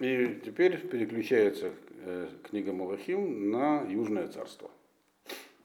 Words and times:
И 0.00 0.40
теперь 0.44 0.78
переключается 0.86 1.72
э, 2.04 2.28
книга 2.44 2.72
Малахим 2.72 3.50
на 3.50 3.82
Южное 3.82 4.28
царство. 4.28 4.70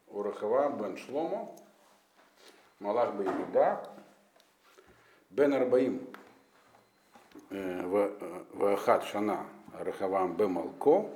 Урахава 0.07 0.75
бен 0.75 0.97
Шломо, 0.97 1.55
Малах 2.79 3.13
бен 3.13 3.27
Иуда, 3.27 3.87
бен 5.29 5.53
Арбаим, 5.53 6.07
э, 7.51 8.09
Вахат 8.53 9.03
Шана, 9.03 9.45
Рахавам 9.77 10.35
бен 10.35 10.49
Малко, 10.49 11.11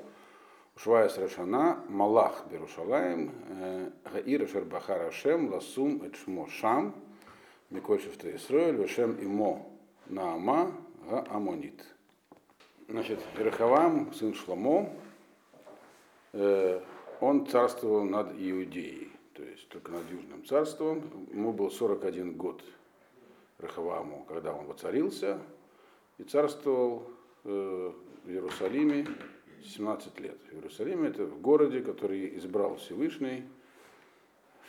Швайс 0.76 1.18
Рашана, 1.18 1.84
Малах 1.90 2.46
Берушалаем, 2.52 3.32
э, 3.50 3.90
Гаир 4.14 4.48
Шербахар 4.48 5.08
Ашем, 5.08 5.52
Ласум 5.52 6.08
Эчмо 6.08 6.48
Шам, 6.50 6.94
Миколь 7.72 8.00
Шефта 8.00 8.36
Исроэль, 8.36 8.76
Вешем 8.76 9.18
Имо 9.20 9.66
Наама, 10.06 10.72
Амонит. 11.32 11.97
Значит, 12.90 13.20
Рахавам, 13.38 14.14
сын 14.14 14.34
Шламо, 14.34 14.90
э, 16.32 16.80
он 17.20 17.46
царствовал 17.46 18.06
над 18.06 18.32
Иудеей, 18.32 19.12
то 19.34 19.44
есть 19.44 19.68
только 19.68 19.92
над 19.92 20.10
Южным 20.10 20.46
царством. 20.46 21.04
Ему 21.34 21.52
был 21.52 21.70
41 21.70 22.38
год 22.38 22.64
Рахаваму, 23.58 24.24
когда 24.30 24.54
он 24.54 24.68
воцарился, 24.68 25.38
и 26.18 26.24
царствовал 26.24 27.10
э, 27.44 27.92
в 28.24 28.30
Иерусалиме 28.30 29.06
17 29.66 30.22
лет. 30.22 30.38
В 30.50 30.56
Иерусалиме 30.56 31.10
это 31.10 31.26
в 31.26 31.42
городе, 31.42 31.82
который 31.82 32.38
избрал 32.38 32.78
Всевышний, 32.78 33.44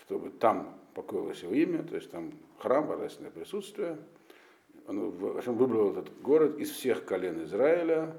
чтобы 0.03 0.31
там 0.31 0.77
покоилось 0.93 1.45
его 1.45 1.55
имя, 1.55 1.85
то 1.85 1.95
есть 1.95 2.11
там 2.11 2.33
храм, 2.59 2.85
божественное 2.85 3.31
присутствие– 3.31 3.97
он 4.89 5.57
выбрал 5.57 5.93
этот 5.93 6.21
город 6.23 6.59
из 6.59 6.71
всех 6.71 7.05
колен 7.05 7.45
Израиля, 7.45 8.19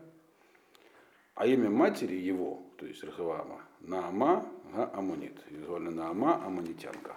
а 1.33 1.47
имя 1.47 1.69
матери 1.69 2.15
его, 2.15 2.61
то 2.77 2.85
есть 2.85 3.03
Рахавама, 3.03 3.61
Наама 3.81 4.45
Амонит. 4.93 5.35
Визуально 5.49 5.89
Наама 5.89 6.45
Амонитянка. 6.45 7.15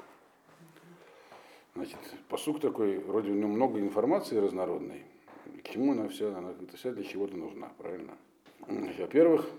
Значит, 1.74 1.98
посук 2.28 2.60
такой, 2.60 2.98
вроде 2.98 3.30
у 3.30 3.34
него 3.34 3.48
много 3.48 3.78
информации 3.78 4.36
разнородной. 4.36 5.04
К 5.62 5.68
чему 5.68 5.92
она 5.92 6.08
все, 6.08 6.34
она 6.34 6.50
это 6.50 6.76
вся 6.76 6.92
для 6.92 7.04
чего-то 7.04 7.36
нужна, 7.36 7.70
правильно? 7.76 8.12
Во-первых, 8.98 9.50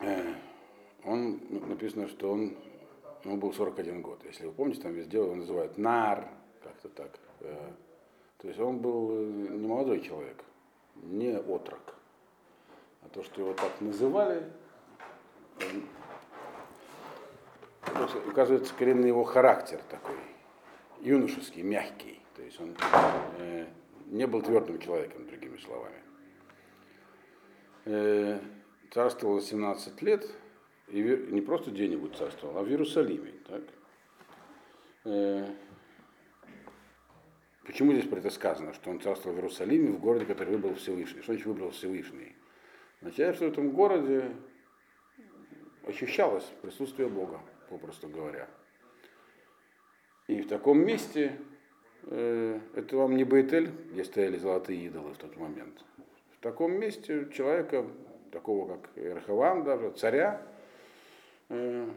э, 0.00 0.34
он 1.04 1.40
написано, 1.50 2.08
что 2.08 2.32
он 2.32 2.56
ему 3.24 3.36
был 3.36 3.52
41 3.52 4.02
год. 4.02 4.20
Если 4.24 4.46
вы 4.46 4.52
помните, 4.52 4.82
там 4.82 4.92
везде 4.92 5.18
его 5.18 5.34
называют 5.34 5.78
нар, 5.78 6.28
как-то 6.62 6.88
так. 6.88 7.18
То 8.38 8.48
есть 8.48 8.60
он 8.60 8.78
был 8.78 9.10
э, 9.12 9.24
не 9.24 9.66
молодой 9.66 10.00
человек, 10.00 10.44
не 10.96 11.36
отрок. 11.36 11.94
А 13.02 13.08
то, 13.08 13.22
что 13.22 13.40
его 13.40 13.54
так 13.54 13.80
называли, 13.80 14.44
он, 15.60 15.84
указывается 18.28 18.74
коренный 18.74 19.08
его 19.08 19.24
характер 19.24 19.80
такой, 19.88 20.16
юношеский, 21.00 21.62
мягкий. 21.62 22.20
То 22.34 22.42
есть 22.42 22.60
он 22.60 22.76
э, 23.38 23.66
не 24.06 24.26
был 24.26 24.42
твердым 24.42 24.78
человеком, 24.78 25.26
другими 25.26 25.56
словами. 25.58 26.02
Э, 27.86 28.40
царствовал 28.92 29.40
17 29.40 30.02
лет, 30.02 30.28
и 30.88 31.00
не 31.30 31.40
просто 31.40 31.70
где-нибудь 31.70 32.16
царствовал, 32.16 32.58
а 32.58 32.62
в 32.62 32.68
Иерусалиме. 32.68 33.32
Так? 33.48 33.62
Э, 35.04 35.46
Почему 37.66 37.92
здесь 37.92 38.06
про 38.06 38.18
это 38.18 38.30
сказано, 38.30 38.72
что 38.74 38.90
он 38.90 39.00
царствовал 39.00 39.34
в 39.34 39.38
Иерусалиме, 39.40 39.90
в 39.90 40.00
городе, 40.00 40.24
который 40.24 40.50
выбрал 40.50 40.74
Всевышний? 40.76 41.20
Что 41.20 41.32
значит 41.32 41.46
выбрал 41.46 41.70
Всевышний? 41.70 42.36
Означает, 43.00 43.34
что 43.34 43.46
в 43.46 43.52
этом 43.52 43.70
городе 43.72 44.30
ощущалось 45.84 46.44
присутствие 46.62 47.08
Бога, 47.08 47.40
попросту 47.68 48.08
говоря. 48.08 48.48
И 50.28 50.42
в 50.42 50.48
таком 50.48 50.78
месте, 50.78 51.38
э, 52.02 52.60
это 52.74 52.96
вам 52.96 53.16
не 53.16 53.24
Бейтель, 53.24 53.72
где 53.90 54.04
стояли 54.04 54.36
золотые 54.38 54.86
идолы 54.86 55.12
в 55.14 55.18
тот 55.18 55.36
момент. 55.36 55.84
В 56.38 56.42
таком 56.42 56.72
месте 56.72 57.28
человека, 57.34 57.84
такого 58.30 58.76
как 58.76 58.90
Рахавам 58.96 59.64
даже, 59.64 59.90
царя, 59.90 60.40
э, 61.48 61.90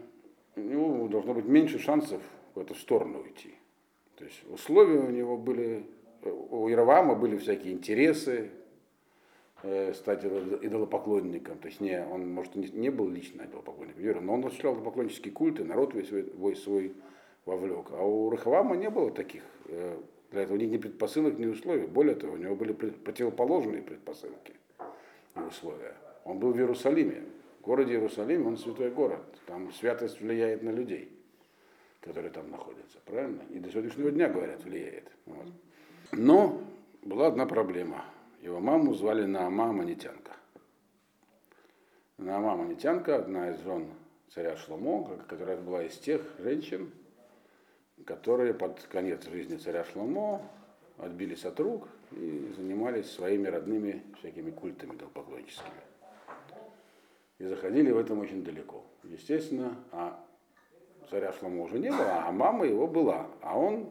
у 0.56 0.60
него 0.60 1.06
должно 1.06 1.32
быть 1.32 1.44
меньше 1.44 1.78
шансов 1.78 2.22
в 2.56 2.58
эту 2.58 2.74
сторону 2.74 3.20
уйти. 3.20 3.54
То 4.20 4.26
есть 4.26 4.44
условия 4.50 4.98
у 4.98 5.10
него 5.10 5.38
были, 5.38 5.86
у 6.22 6.68
Иравама 6.68 7.14
были 7.14 7.38
всякие 7.38 7.72
интересы, 7.72 8.50
э, 9.62 9.94
стать 9.94 10.26
идолопоклонником. 10.26 11.56
То 11.56 11.68
есть 11.68 11.80
не, 11.80 12.04
он, 12.04 12.30
может, 12.30 12.54
не, 12.54 12.90
был 12.90 13.08
лично 13.08 13.44
идолопоклонником, 13.44 14.26
но 14.26 14.34
он 14.34 14.40
осуществлял 14.44 14.74
идолопоклоннический 14.74 15.30
культ, 15.30 15.58
и 15.60 15.64
народ 15.64 15.94
весь 15.94 16.08
свой, 16.08 16.56
свой 16.56 16.94
вовлек. 17.46 17.86
А 17.92 18.04
у 18.04 18.28
Рахавама 18.28 18.76
не 18.76 18.90
было 18.90 19.10
таких, 19.10 19.42
э, 19.68 19.96
для 20.32 20.42
этого 20.42 20.58
ни 20.58 20.76
предпосылок, 20.76 21.38
ни 21.38 21.46
условий. 21.46 21.86
Более 21.86 22.14
того, 22.14 22.34
у 22.34 22.36
него 22.36 22.54
были 22.54 22.72
противоположные 22.72 23.80
предпосылки 23.80 24.52
и 25.34 25.40
условия. 25.40 25.94
Он 26.26 26.38
был 26.38 26.52
в 26.52 26.58
Иерусалиме. 26.58 27.22
В 27.60 27.62
городе 27.62 27.94
Иерусалим, 27.94 28.46
он 28.46 28.58
святой 28.58 28.90
город. 28.90 29.22
Там 29.46 29.72
святость 29.72 30.20
влияет 30.20 30.62
на 30.62 30.68
людей 30.68 31.10
которые 32.00 32.30
там 32.30 32.50
находятся, 32.50 32.98
правильно? 33.04 33.42
И 33.50 33.58
до 33.58 33.70
сегодняшнего 33.70 34.10
дня, 34.10 34.28
говорят, 34.28 34.62
влияет. 34.64 35.10
Вот. 35.26 35.46
Но 36.12 36.60
была 37.02 37.28
одна 37.28 37.46
проблема. 37.46 38.04
Его 38.40 38.60
маму 38.60 38.94
звали 38.94 39.24
Наама 39.26 39.72
Манитянка. 39.72 40.32
Наама 42.16 42.56
Манитянка, 42.56 43.16
одна 43.16 43.50
из 43.50 43.60
жен 43.60 43.88
царя 44.30 44.56
Шломо, 44.56 45.18
которая 45.28 45.56
была 45.58 45.84
из 45.84 45.96
тех 45.98 46.22
женщин, 46.38 46.90
которые 48.06 48.54
под 48.54 48.80
конец 48.84 49.26
жизни 49.28 49.56
царя 49.56 49.84
Шломо 49.84 50.42
отбились 50.98 51.44
от 51.44 51.58
рук 51.60 51.88
и 52.12 52.52
занимались 52.56 53.10
своими 53.10 53.46
родными 53.46 54.02
всякими 54.18 54.50
культами 54.50 54.96
долпоклонническими. 54.96 55.70
И 57.38 57.44
заходили 57.44 57.90
в 57.90 57.98
этом 57.98 58.18
очень 58.18 58.44
далеко. 58.44 58.84
Естественно, 59.02 59.76
а 59.92 60.22
царя 61.10 61.32
Шломо 61.32 61.64
уже 61.64 61.78
не 61.78 61.90
было, 61.90 62.24
а 62.26 62.32
мама 62.32 62.66
его 62.66 62.86
была. 62.86 63.26
А 63.42 63.58
он, 63.58 63.88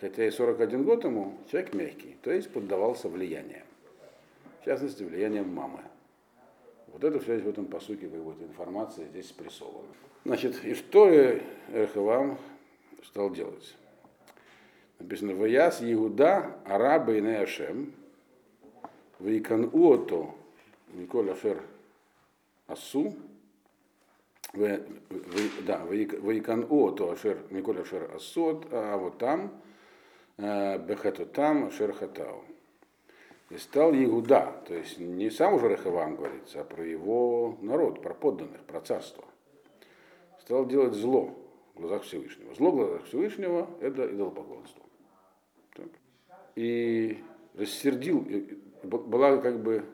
хотя 0.00 0.26
и 0.26 0.30
41 0.30 0.84
год 0.84 1.04
ему, 1.04 1.38
человек 1.50 1.74
мягкий, 1.74 2.16
то 2.22 2.30
есть 2.30 2.52
поддавался 2.52 3.08
влиянию. 3.08 3.62
В 4.60 4.64
частности, 4.66 5.02
влиянием 5.02 5.52
мамы. 5.54 5.80
Вот 6.88 7.04
это 7.04 7.18
все 7.20 7.38
в 7.38 7.48
этом 7.48 7.66
посуке 7.66 8.08
выводит 8.08 8.42
информация 8.42 9.06
здесь 9.06 9.28
спрессована. 9.28 9.88
Значит, 10.24 10.62
и 10.64 10.74
что 10.74 11.08
Рехавам 11.72 12.36
стал 13.04 13.30
делать? 13.30 13.74
Написано, 14.98 15.34
Ваяс 15.34 15.80
Иуда 15.80 16.56
Араба 16.66 17.14
и 17.14 17.22
Неашем, 17.22 17.94
Вайкан 19.18 19.70
Уото 19.72 20.34
Николь 20.92 21.30
Афер 21.30 21.62
Асу, 22.66 23.14
да, 24.52 25.84
Ваикан 25.84 26.66
О, 26.68 26.90
то 26.90 27.12
Ашер, 27.12 27.38
Миколь 27.50 27.80
Ашер 27.80 28.10
Асот, 28.14 28.66
а 28.70 28.96
вот 28.96 29.18
там, 29.18 29.52
э, 30.38 30.78
Бехету 30.78 31.26
там, 31.26 31.66
Ашер 31.66 31.92
Хатау. 31.92 32.44
И 33.50 33.56
стал 33.58 33.92
Иуда, 33.92 34.62
то 34.66 34.74
есть 34.74 34.98
не 34.98 35.28
сам 35.28 35.54
уже 35.54 35.68
Рахавам 35.68 36.14
говорится, 36.14 36.60
а 36.60 36.64
про 36.64 36.84
его 36.84 37.58
народ, 37.60 38.00
про 38.00 38.14
подданных, 38.14 38.60
про 38.62 38.80
царство. 38.80 39.24
Стал 40.40 40.66
делать 40.66 40.94
зло 40.94 41.36
в 41.74 41.80
глазах 41.80 42.04
Всевышнего. 42.04 42.54
Зло 42.54 42.70
в 42.70 42.76
глазах 42.76 43.04
Всевышнего– 43.06 43.68
это 43.80 44.06
идолопоклонство. 44.06 44.84
Так. 45.74 45.88
И 46.54 47.18
рассердил, 47.54 48.24
была 48.84 49.38
как 49.38 49.60
бы, 49.60 49.84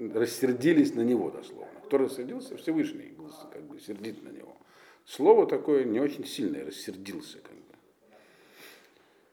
рассердились 0.00 0.94
на 0.94 1.02
него 1.02 1.30
дословно 1.30 1.80
кто 1.90 1.98
рассердился, 1.98 2.56
Всевышний 2.56 3.16
как 3.52 3.62
бы 3.64 3.80
сердит 3.80 4.22
на 4.22 4.28
него. 4.28 4.56
Слово 5.04 5.44
такое 5.48 5.82
не 5.82 5.98
очень 5.98 6.24
сильное, 6.24 6.64
рассердился 6.64 7.38
как 7.38 7.56
бы. 7.56 7.74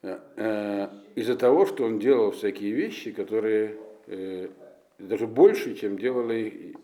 Э, 0.02 0.18
э, 0.34 0.88
из-за 1.14 1.36
того, 1.36 1.66
что 1.66 1.84
он 1.84 2.00
делал 2.00 2.32
всякие 2.32 2.72
вещи, 2.72 3.12
которые 3.12 3.76
э, 4.08 4.48
даже 4.98 5.28
больше, 5.28 5.76
чем 5.76 5.96
делали 5.98 6.74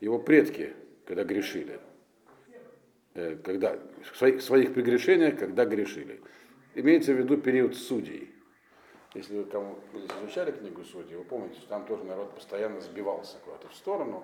его 0.00 0.18
предки, 0.18 0.72
когда 1.04 1.24
грешили. 1.24 1.78
Когда, 3.12 3.78
в 4.02 4.16
своих, 4.16 4.40
своих 4.40 4.72
прегрешениях, 4.72 5.38
когда 5.38 5.66
грешили. 5.66 6.20
Имеется 6.74 7.12
в 7.12 7.18
виду 7.18 7.36
период 7.36 7.76
судей. 7.76 8.30
Если 9.14 9.38
вы 9.38 9.44
там 9.44 9.76
изучали 10.20 10.52
книгу 10.52 10.84
Судей, 10.84 11.16
вы 11.16 11.24
помните, 11.24 11.58
что 11.58 11.68
там 11.68 11.84
тоже 11.84 12.04
народ 12.04 12.32
постоянно 12.34 12.80
сбивался 12.80 13.38
куда-то 13.44 13.68
в 13.68 13.74
сторону, 13.74 14.22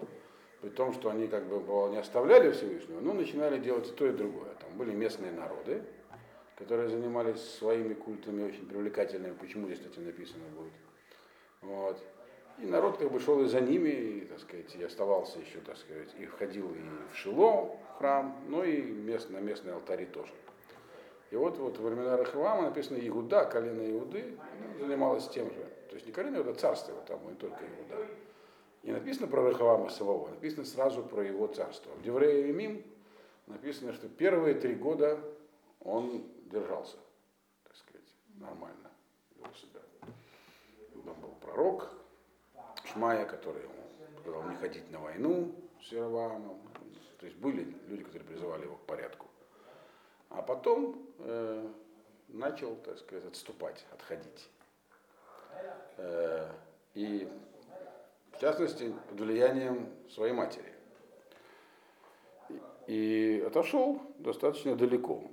при 0.61 0.69
том, 0.71 0.93
что 0.93 1.11
они 1.11 1.27
как 1.27 1.45
бы 1.47 1.57
не 1.91 1.99
оставляли 1.99 2.53
Всевышнего, 2.53 3.01
но 3.01 3.13
начинали 3.13 3.59
делать 3.59 3.89
и 3.89 3.93
то, 3.93 4.07
и 4.07 4.13
другое. 4.13 4.55
Там 4.61 4.77
были 4.79 4.93
местные 4.93 5.33
народы, 5.33 5.83
которые 6.57 6.89
занимались 6.89 7.41
своими 7.41 7.95
культами 7.95 8.45
очень 8.45 8.67
привлекательными. 8.67 9.35
Почему 9.35 9.67
здесь, 9.67 9.81
кстати, 9.81 9.99
написано 9.99 10.45
будет? 10.57 10.73
Вот. 11.63 11.99
И 12.59 12.67
народ 12.67 12.97
как 12.97 13.11
бы 13.11 13.21
шел 13.21 13.43
и 13.43 13.47
за 13.47 13.61
ними, 13.61 13.89
и, 13.89 14.21
так 14.21 14.39
сказать, 14.39 14.75
и 14.75 14.83
оставался 14.83 15.41
еще, 15.41 15.59
так 15.61 15.77
сказать, 15.77 16.09
и 16.19 16.27
входил 16.27 16.71
и 16.73 17.13
в 17.13 17.17
Шило, 17.17 17.77
в 17.95 17.99
храм, 17.99 18.41
ну 18.49 18.63
и 18.63 18.81
мест, 18.81 19.31
на 19.31 19.39
местные 19.39 19.75
алтари 19.75 20.07
тоже. 20.07 20.33
И 21.31 21.37
вот, 21.37 21.59
вот 21.59 21.79
во 21.79 21.89
времена 21.89 22.17
Рахавама 22.17 22.63
написано 22.63 22.99
Иуда, 23.09 23.45
колено 23.47 23.91
Иуды, 23.91 24.39
занималась 24.79 25.29
тем 25.29 25.51
же. 25.51 25.61
То 25.89 25.95
есть 25.95 26.07
не 26.07 26.13
колено 26.13 26.37
Иуда, 26.37 26.55
царство 26.55 26.93
его 26.93 27.03
там, 27.03 27.27
не 27.29 27.35
только 27.35 27.59
Иуда. 27.65 28.07
Не 28.83 28.93
написано 28.93 29.27
про 29.27 29.43
Рахавама 29.43 29.89
самого, 29.91 30.29
написано 30.29 30.65
сразу 30.65 31.03
про 31.03 31.25
его 31.25 31.49
царство. 31.49 31.91
В 31.95 32.03
Деврея 32.03 32.53
Мим 32.53 32.85
написано, 33.47 33.93
что 33.93 34.09
первые 34.09 34.55
три 34.55 34.75
года 34.75 35.19
он 35.81 36.25
держался, 36.45 36.97
так 37.65 37.75
сказать, 37.75 38.07
нормально 38.39 38.91
вел 39.37 39.53
себя. 39.55 39.81
Он 40.95 41.15
был 41.21 41.35
пророк, 41.41 41.91
Шмая, 42.85 43.27
который 43.27 43.63
ему 43.63 43.87
сказал 44.21 44.45
не 44.49 44.57
ходить 44.57 44.91
на 44.91 45.01
войну 45.01 45.53
с 45.81 45.93
Яровамом. 45.93 46.61
То 47.19 47.27
есть 47.27 47.39
были 47.39 47.75
люди, 47.89 48.05
которые 48.05 48.29
призывали 48.29 48.63
его 48.63 48.77
к 48.77 48.81
порядку. 48.87 49.27
А 50.37 50.43
потом 50.43 51.09
э, 51.21 51.67
начал, 52.29 52.77
так 52.77 52.99
сказать, 52.99 53.25
отступать, 53.25 53.87
отходить. 53.91 54.51
Э, 55.97 56.47
и 56.95 57.27
в 58.33 58.41
частности, 58.41 58.93
под 59.09 59.21
влиянием 59.21 59.89
своей 60.11 60.35
матери. 60.35 60.73
И 62.87 63.43
отошел 63.47 64.03
достаточно 64.19 64.77
далеко. 64.77 65.25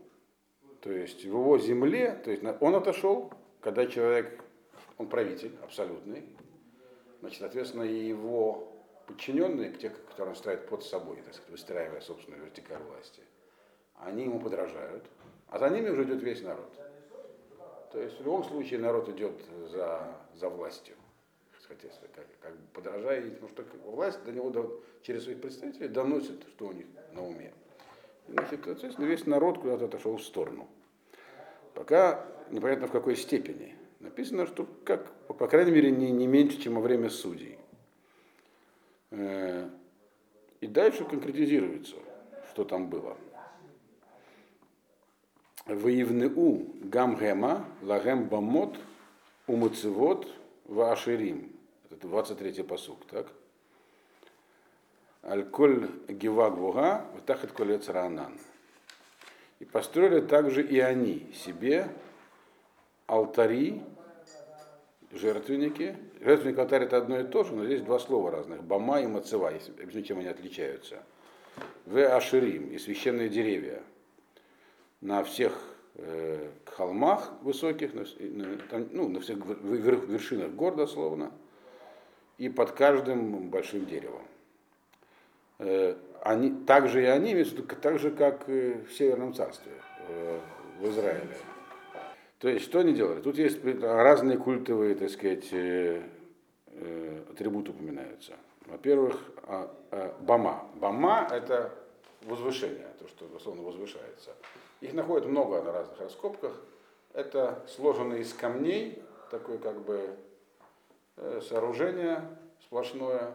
То 0.80 0.90
есть 0.90 1.22
в 1.22 1.28
его 1.28 1.58
земле, 1.60 2.20
то 2.24 2.32
есть 2.32 2.44
он 2.62 2.76
отошел, 2.76 3.32
когда 3.60 3.86
человек, 3.86 4.42
он 4.98 5.10
правитель 5.10 5.56
абсолютный, 5.62 6.24
значит, 7.20 7.40
соответственно, 7.40 7.84
и 7.84 8.08
его 8.08 8.72
подчиненные, 9.06 9.74
те, 9.74 9.90
которые 9.90 10.32
он 10.32 10.36
ставит 10.38 10.70
под 10.70 10.84
собой, 10.84 11.18
так 11.18 11.34
сказать, 11.34 11.52
выстраивая 11.52 12.00
собственную 12.00 12.44
вертикаль 12.44 12.82
власти, 12.84 13.22
они 14.00 14.24
ему 14.24 14.40
подражают, 14.40 15.04
а 15.50 15.60
за 15.60 15.70
ними 15.70 15.90
уже 15.90 16.04
идет 16.04 16.22
весь 16.22 16.42
народ. 16.42 16.72
То 17.92 18.02
есть 18.02 18.20
в 18.20 18.24
любом 18.24 18.44
случае 18.44 18.80
народ 18.80 19.08
идет 19.10 19.34
за, 19.72 20.16
за 20.36 20.50
властью, 20.50 20.96
соответственно, 21.68 22.10
как, 22.16 22.26
как 22.42 22.54
подражая, 22.74 23.22
потому 23.30 23.50
что 23.50 23.64
власть 23.86 24.24
до 24.24 24.32
него 24.32 24.50
до, 24.50 24.82
через 25.04 25.24
своих 25.24 25.42
представителей 25.42 25.90
доносит, 25.90 26.44
что 26.50 26.68
у 26.68 26.72
них 26.72 26.88
на 27.14 27.24
уме. 27.24 27.54
Значит, 28.28 28.62
соответственно, 28.64 29.06
весь 29.06 29.26
народ 29.26 29.60
куда-то 29.60 29.86
отошел 29.86 30.18
в 30.18 30.24
сторону. 30.24 30.68
Пока 31.74 32.26
непонятно 32.50 32.88
в 32.88 32.92
какой 32.92 33.16
степени. 33.16 33.76
Написано, 34.00 34.48
что 34.48 34.68
как, 34.84 35.12
по 35.28 35.48
крайней 35.48 35.72
мере, 35.72 35.92
не, 35.92 36.12
не 36.12 36.28
меньше, 36.28 36.60
чем 36.60 36.76
во 36.76 36.82
время 36.82 37.10
судей. 37.10 37.58
Э, 39.12 39.70
и 40.62 40.68
дальше 40.68 41.06
конкретизируется, 41.06 41.96
что 42.52 42.64
там 42.64 42.90
было. 42.90 43.18
Воевнеу 45.66 46.68
гамгема 46.84 47.66
лагем 47.82 48.26
бамот 48.26 48.78
умыцевод 49.48 50.28
ваширим. 50.66 51.54
Это 51.90 52.08
23-й 52.08 52.64
посук, 52.64 53.06
так? 53.10 53.28
Аль-коль 55.24 55.90
гива 56.10 56.50
гвуга, 56.50 57.06
ватахат 57.14 57.54
колец 57.54 57.88
ранан. 57.88 58.38
И 59.60 59.66
построили 59.66 60.20
также 60.20 60.62
и 60.62 60.80
они 60.80 61.32
себе 61.34 61.88
алтари, 63.08 63.82
жертвенники. 65.14 65.96
Жертвенник 66.20 66.58
алтарь 66.58 66.84
это 66.84 66.98
одно 66.98 67.22
и 67.22 67.24
то 67.24 67.46
же, 67.46 67.54
но 67.54 67.64
здесь 67.64 67.82
два 67.82 68.00
слова 68.00 68.32
разных. 68.32 68.62
Бама 68.64 69.00
и 69.00 69.08
мацева, 69.08 69.48
объясню, 69.48 70.02
чем 70.02 70.20
они 70.20 70.28
отличаются. 70.28 71.04
В 71.86 71.98
аширим 72.06 72.70
и 72.72 72.78
священные 72.78 73.30
деревья 73.30 73.82
на 75.04 75.24
всех 75.24 75.54
э, 75.96 76.50
холмах 76.66 77.34
высоких, 77.42 77.94
на, 77.94 78.06
на, 78.22 78.86
ну, 78.92 79.10
на 79.10 79.20
всех 79.20 79.38
вершинах 79.46 80.52
гор 80.52 80.76
дословно, 80.76 81.32
и 82.38 82.50
под 82.50 82.72
каждым 82.72 83.50
большим 83.50 83.86
деревом. 83.86 84.24
Э, 85.60 85.96
они, 86.22 86.52
так 86.66 86.88
же 86.88 87.04
и 87.04 87.06
они, 87.06 87.44
так 87.82 88.00
же, 88.00 88.12
как 88.12 88.48
в 88.48 88.90
Северном 88.92 89.34
Царстве, 89.34 89.74
э, 90.08 90.40
в 90.80 90.90
Израиле. 90.90 91.38
То 92.40 92.48
есть, 92.50 92.66
что 92.66 92.80
они 92.80 92.94
делали? 92.94 93.22
Тут 93.22 93.38
есть 93.38 93.60
разные 93.64 94.38
культовые, 94.38 94.96
так 94.96 95.10
сказать, 95.10 95.48
э, 95.52 96.02
атрибуты 97.30 97.72
упоминаются. 97.72 98.34
Во-первых, 98.66 99.20
а, 99.44 99.70
а, 99.92 100.16
бама. 100.22 100.66
Бама– 100.76 101.28
это 101.32 101.72
возвышение, 102.24 102.88
то, 103.00 103.08
что 103.10 103.26
условно 103.36 103.64
возвышается. 103.64 104.32
Их 104.84 104.94
находят 104.94 105.28
много 105.28 105.62
на 105.62 105.72
разных 105.72 106.00
раскопках. 106.00 106.62
Это 107.14 107.64
сложенные 107.68 108.22
из 108.22 108.34
камней, 108.34 109.04
такое 109.32 109.58
как 109.58 109.80
бы 109.82 110.16
сооружение 111.42 112.22
сплошное, 112.62 113.34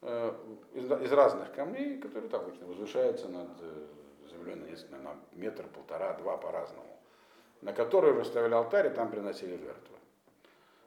Э, 0.00 0.32
из, 0.74 1.12
разных 1.12 1.52
камней, 1.52 1.98
которые 1.98 2.30
так 2.30 2.42
обычно 2.42 2.66
возвышаются 2.66 3.28
над 3.28 3.48
э, 3.60 3.86
землей 4.30 4.54
на, 4.90 4.98
на 4.98 5.16
метр, 5.32 5.64
полтора, 5.66 6.12
два 6.14 6.36
по-разному, 6.36 6.96
на 7.62 7.72
которые 7.72 8.12
уже 8.12 8.24
ставили 8.24 8.54
алтарь 8.54 8.86
и 8.86 8.90
там 8.90 9.10
приносили 9.10 9.56
жертвы. 9.56 9.96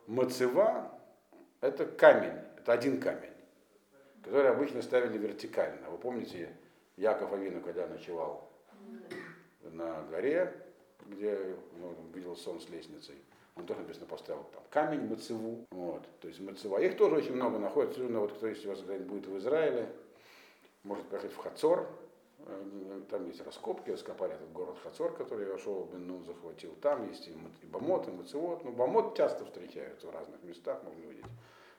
Мацева– 0.08 0.98
это 1.62 1.86
камень, 1.86 2.40
это 2.58 2.72
один 2.72 3.02
камень, 3.02 3.34
который 4.24 4.50
обычно 4.50 4.82
ставили 4.82 5.18
вертикально. 5.18 5.90
Вы 5.90 5.98
помните, 5.98 6.56
Яков 6.96 7.34
Авину, 7.34 7.60
когда 7.60 7.88
ночевал 7.88 8.50
на 9.64 10.04
горе, 10.04 10.54
где 11.08 11.56
ну, 11.78 11.96
видел 12.14 12.36
сон 12.36 12.60
с 12.60 12.70
лестницей, 12.70 13.16
он 13.56 13.66
тоже 13.66 13.82
написано 13.82 14.06
поставил 14.06 14.44
там 14.54 14.64
камень 14.70 15.08
мацеву. 15.08 15.66
Вот, 15.72 16.04
то 16.20 16.28
есть 16.28 16.40
мацева. 16.40 16.80
Их 16.80 16.98
тоже 16.98 17.16
очень 17.16 17.34
много 17.34 17.60
находится. 17.60 18.02
Ну, 18.02 18.22
вот 18.22 18.34
кто 18.34 18.48
у 18.48 18.50
вас 18.50 18.80
когда-нибудь 18.80 19.08
будет 19.08 19.28
в 19.28 19.38
Израиле, 19.38 19.90
может 20.84 21.06
поехать 21.08 21.34
в 21.34 21.38
Хацор. 21.38 21.88
Э, 22.40 23.02
там 23.10 23.28
есть 23.28 23.46
раскопки, 23.46 23.92
раскопали 23.92 24.34
этот 24.34 24.52
город 24.52 24.78
Хацор, 24.84 25.14
который 25.14 25.48
Яшова 25.48 25.86
бен 25.92 26.08
Нун 26.08 26.24
захватил. 26.24 26.74
Там 26.82 27.08
есть 27.10 27.28
и 27.28 27.66
Бамот, 27.68 28.08
и 28.08 28.12
Мацевод. 28.12 28.64
Ну, 28.64 28.72
Бамот 28.72 29.16
часто 29.16 29.46
встречаются 29.46 30.08
в 30.08 30.12
разных 30.12 30.42
местах, 30.44 30.82
можно 30.84 31.06
увидеть. 31.06 31.26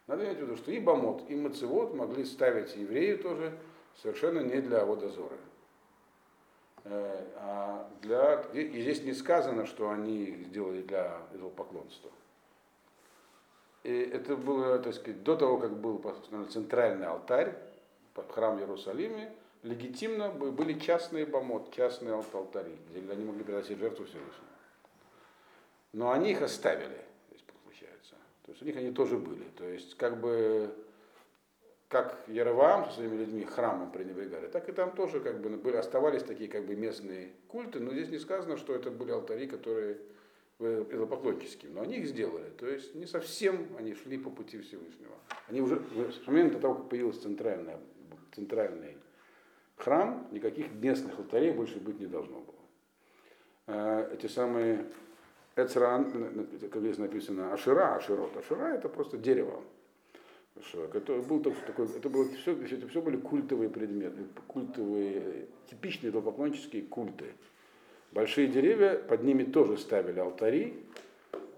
Надо 0.06 0.24
иметь 0.24 0.38
в 0.38 0.42
виду, 0.42 0.56
что 0.56 0.70
и 0.72 0.78
Бамот, 0.78 1.28
и 1.30 1.34
Мацевод 1.34 1.94
могли 1.94 2.24
ставить 2.24 2.76
евреи 2.76 3.14
тоже 3.14 3.58
совершенно 4.02 4.40
не 4.40 4.60
для 4.60 4.84
водозора. 4.84 5.36
Э, 6.84 7.24
а 7.36 7.88
для, 8.00 8.42
и 8.52 8.80
здесь 8.80 9.02
не 9.04 9.12
сказано, 9.12 9.66
что 9.66 9.90
они 9.90 10.44
сделали 10.48 10.82
для 10.82 11.18
идолопоклонства. 11.34 12.10
И 13.84 13.92
это 13.92 14.36
было, 14.36 14.78
так 14.78 14.94
сказать, 14.94 15.22
до 15.22 15.36
того, 15.36 15.58
как 15.58 15.76
был 15.76 16.02
центральный 16.50 17.06
алтарь, 17.06 17.56
храм 18.30 18.56
в 18.56 18.60
Иерусалиме, 18.60 19.32
легитимно 19.62 20.28
были 20.30 20.78
частные 20.78 21.26
бомот, 21.26 21.72
частные 21.72 22.14
алтари, 22.14 22.76
где 22.90 23.12
они 23.12 23.24
могли 23.24 23.44
приносить 23.44 23.78
жертву 23.78 24.04
Всевышнему. 24.04 24.48
Но 25.92 26.10
они 26.10 26.32
их 26.32 26.42
оставили, 26.42 27.00
здесь 27.30 27.44
получается. 27.64 28.14
То 28.44 28.52
есть 28.52 28.62
у 28.62 28.64
них 28.64 28.76
они 28.76 28.92
тоже 28.92 29.18
были. 29.18 29.44
То 29.56 29.64
есть 29.64 29.96
как 29.96 30.20
бы 30.20 30.74
как 31.92 32.18
Яроваам 32.26 32.86
со 32.86 32.94
своими 32.94 33.16
людьми 33.16 33.44
храмом 33.44 33.92
пренебрегали, 33.92 34.46
так 34.46 34.66
и 34.70 34.72
там 34.72 34.92
тоже 34.92 35.20
как 35.20 35.42
бы 35.42 35.50
были, 35.50 35.76
оставались 35.76 36.22
такие 36.22 36.48
как 36.48 36.64
бы 36.64 36.74
местные 36.74 37.32
культы, 37.48 37.80
но 37.80 37.90
здесь 37.92 38.08
не 38.08 38.18
сказано, 38.18 38.56
что 38.56 38.74
это 38.74 38.90
были 38.90 39.10
алтари, 39.10 39.46
которые 39.46 39.98
идолопоклоннические, 40.58 41.70
но 41.70 41.82
они 41.82 41.98
их 41.98 42.06
сделали. 42.06 42.48
То 42.58 42.66
есть 42.66 42.94
не 42.94 43.04
совсем 43.04 43.68
они 43.78 43.92
шли 43.92 44.16
по 44.16 44.30
пути 44.30 44.58
Всевышнего. 44.58 45.12
Они 45.48 45.60
уже 45.60 45.82
с 46.10 46.26
момента 46.26 46.58
того, 46.58 46.76
как 46.76 46.88
появился 46.88 47.22
центральный, 47.22 47.74
центральный 48.34 48.96
храм, 49.76 50.28
никаких 50.30 50.72
местных 50.72 51.18
алтарей 51.18 51.52
больше 51.52 51.78
быть 51.78 52.00
не 52.00 52.06
должно 52.06 52.40
было. 52.40 52.56
А, 53.66 54.10
эти 54.14 54.28
самые 54.28 54.86
Эцран, 55.56 56.46
как 56.70 56.80
здесь 56.80 56.96
написано, 56.96 57.52
Ашира, 57.52 57.96
Аширот. 57.96 58.34
Ашира 58.34 58.68
это 58.68 58.88
просто 58.88 59.18
дерево. 59.18 59.62
Это, 60.94 61.16
был 61.22 61.42
такой, 61.42 61.86
это, 61.96 62.08
было 62.08 62.28
все, 62.30 62.52
это 62.52 62.86
все 62.88 63.02
были 63.02 63.16
культовые 63.16 63.68
предметы, 63.68 64.24
культовые, 64.46 65.46
типичные 65.68 66.10
идолопоклоннические 66.10 66.82
культы. 66.82 67.32
Большие 68.12 68.48
деревья, 68.48 68.96
под 68.96 69.22
ними 69.22 69.44
тоже 69.44 69.76
ставили 69.78 70.20
алтари. 70.20 70.74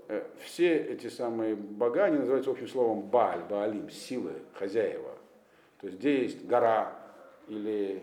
Э, 0.09 0.25
все 0.45 0.77
эти 0.77 1.09
самые 1.09 1.57
бога, 1.57 2.05
они 2.05 2.19
называются 2.19 2.51
общим 2.51 2.69
словом 2.69 3.03
Бааль, 3.03 3.43
Баалим, 3.49 3.91
силы, 3.91 4.33
хозяева. 4.55 5.19
То 5.81 5.89
есть 5.89 5.99
где 5.99 6.23
есть 6.23 6.47
гора 6.47 6.97
или, 7.49 8.03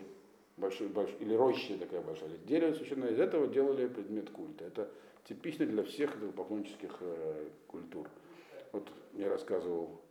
большой, 0.57 0.87
большой, 0.89 1.15
или 1.19 1.33
роща 1.33 1.77
такая 1.77 2.01
большая, 2.01 2.29
дерево 2.45 2.73
совершенно 2.73 3.05
из 3.05 3.19
этого 3.19 3.47
делали 3.47 3.87
предмет 3.87 4.29
культа. 4.29 4.65
Это 4.65 4.89
типично 5.23 5.65
для 5.65 5.83
всех 5.83 6.15
идолопоклоннических 6.17 6.97
э, 6.99 7.47
культур. 7.67 8.07
Вот 8.71 8.87
мне 9.13 9.27
рассказывал 9.27 10.01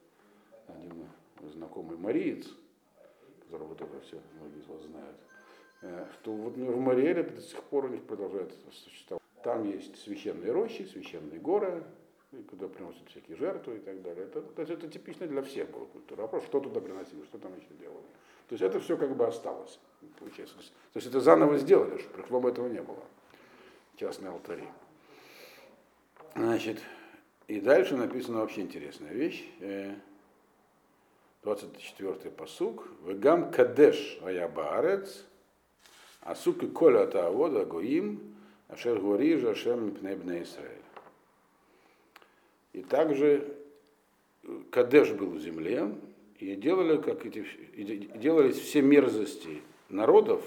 один 0.76 1.06
знакомый 1.52 1.96
мариец, 1.96 2.46
которого 3.44 3.74
тоже 3.74 4.00
все 4.06 4.20
многие 4.38 4.60
из 4.60 4.66
вас 4.66 4.82
знают, 4.82 5.16
э, 5.82 6.06
что 6.14 6.32
вот 6.32 6.54
в 6.56 6.80
Мариэле 6.80 7.22
до 7.24 7.40
сих 7.40 7.62
пор 7.64 7.86
у 7.86 7.88
них 7.88 8.02
продолжает 8.04 8.52
существовать. 8.72 9.22
Там 9.42 9.64
есть 9.64 9.98
священные 10.02 10.52
рощи, 10.52 10.82
священные 10.82 11.40
горы, 11.40 11.82
куда 12.48 12.68
приносят 12.68 13.08
всякие 13.08 13.36
жертвы 13.36 13.76
и 13.76 13.80
так 13.80 14.02
далее. 14.02 14.24
Это, 14.24 14.42
то 14.42 14.62
есть 14.62 14.72
это 14.72 14.88
типично 14.88 15.26
для 15.26 15.42
всех 15.42 15.70
была 15.70 15.86
культура. 15.86 16.22
Вопрос, 16.22 16.44
что 16.44 16.60
туда 16.60 16.80
приносили, 16.80 17.24
что 17.24 17.38
там 17.38 17.56
еще 17.56 17.74
делали. 17.80 18.04
То 18.48 18.54
есть 18.54 18.62
это 18.62 18.80
все 18.80 18.96
как 18.96 19.16
бы 19.16 19.26
осталось, 19.26 19.78
получается. 20.18 20.56
То 20.56 20.60
есть, 20.60 20.72
то 20.92 20.96
есть 20.96 21.08
это 21.08 21.20
заново 21.20 21.56
сделали, 21.58 21.98
что 21.98 22.10
прошлого 22.10 22.48
этого 22.48 22.68
не 22.68 22.82
было. 22.82 23.02
Частные 23.96 24.30
алтари. 24.30 24.68
Значит, 26.34 26.80
и 27.48 27.60
дальше 27.60 27.96
написана 27.96 28.40
вообще 28.40 28.60
интересная 28.60 29.12
вещь. 29.12 29.44
24-й 31.42 32.28
э, 32.28 32.30
посук. 32.30 32.86
Вегам 33.06 33.50
кадеш 33.50 34.18
аябаарец, 34.22 35.24
асуки 36.20 36.66
коля 36.66 37.06
таавода 37.06 37.64
гоим, 37.64 38.36
ашер 38.68 39.00
горижа 39.00 39.50
ашем 39.50 39.86
мипнебне 39.86 40.42
Исраэль. 40.42 40.76
И 42.72 42.82
также 42.82 43.56
Кадеш 44.70 45.10
был 45.12 45.30
в 45.30 45.40
земле, 45.40 45.94
и 46.38 46.54
делали, 46.54 47.00
как 47.00 47.26
эти, 47.26 47.40
и 47.74 47.84
делались 48.18 48.58
все 48.58 48.80
мерзости 48.80 49.62
народов, 49.88 50.42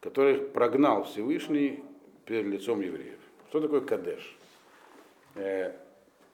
которых 0.00 0.52
прогнал 0.52 1.04
Всевышний 1.04 1.82
перед 2.26 2.46
лицом 2.46 2.80
евреев. 2.80 3.18
Что 3.48 3.60
такое 3.60 3.80
Кадеш? 3.80 4.36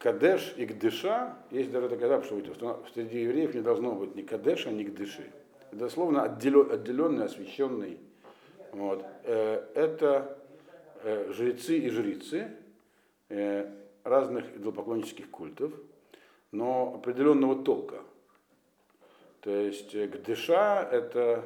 Э, 0.01 0.03
Кадеш 0.03 0.55
и 0.57 0.65
Гдыша, 0.65 1.37
есть 1.51 1.71
даже 1.71 1.89
такая 1.89 2.09
заповедь, 2.09 2.55
что 2.55 2.85
среди 2.95 3.21
евреев 3.23 3.55
не 3.55 3.61
должно 3.61 3.95
быть 3.95 4.15
ни 4.15 4.23
Кадеша, 4.23 4.71
ни 4.71 4.85
Гдыши. 4.85 5.31
Это 5.73 5.89
словно 5.89 6.23
отделенный, 6.23 7.27
освященный. 7.27 7.99
Вот. 8.73 9.05
Э, 9.25 9.67
это 9.75 10.39
э, 11.03 11.33
жрецы 11.33 11.79
и 11.79 11.91
жрицы 11.91 12.53
разных 14.03 14.57
идолопоклоннических 14.57 15.31
культов, 15.31 15.73
но 16.51 16.95
определенного 16.97 17.63
толка. 17.63 18.01
То 19.43 19.51
есть 19.51 19.95
Гдыша 19.95 20.89
это, 20.91 21.45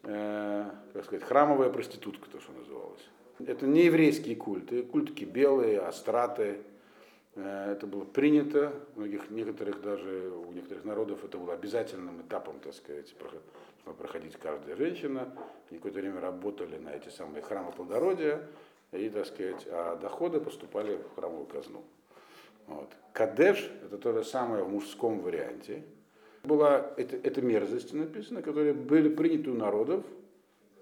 как 0.00 1.04
сказать, 1.04 1.22
храмовая 1.22 1.68
проститутка, 1.68 2.30
то, 2.30 2.40
что 2.40 2.52
называлось. 2.52 3.06
Это 3.46 3.66
не 3.66 3.84
еврейские 3.84 4.36
культы, 4.36 4.82
культики 4.82 5.24
белые, 5.24 5.80
астраты, 5.80 6.60
Э, 6.60 6.69
это 7.36 7.86
было 7.86 8.04
принято, 8.04 8.74
многих, 8.96 9.30
некоторых 9.30 9.80
даже, 9.82 10.30
у 10.30 10.52
некоторых 10.52 10.84
народов 10.84 11.24
это 11.24 11.38
было 11.38 11.54
обязательным 11.54 12.22
этапом, 12.22 12.58
так 12.58 12.74
сказать, 12.74 13.14
проходить 13.98 14.36
каждая 14.36 14.76
женщина. 14.76 15.32
Они 15.70 15.78
какое-то 15.78 16.00
время 16.00 16.20
работали 16.20 16.76
на 16.76 16.90
эти 16.90 17.08
самые 17.08 17.42
храмы 17.42 17.72
плодородия, 17.72 18.48
и, 18.92 19.08
так 19.08 19.26
сказать, 19.26 19.64
а 19.70 19.96
доходы 19.96 20.40
поступали 20.40 20.96
в 20.96 21.14
храмовую 21.14 21.46
казну. 21.46 21.84
Вот. 22.66 22.90
Кадеш– 23.12 23.70
это 23.84 23.98
то 23.98 24.12
же 24.12 24.24
самое 24.24 24.64
в 24.64 24.68
мужском 24.68 25.20
варианте. 25.20 25.84
Была 26.42 26.92
это, 26.96 27.16
это 27.16 27.42
мерзость 27.42 27.92
написано, 27.92 28.42
которые 28.42 28.72
были 28.72 29.08
приняты 29.08 29.50
у 29.50 29.54
народов, 29.54 30.04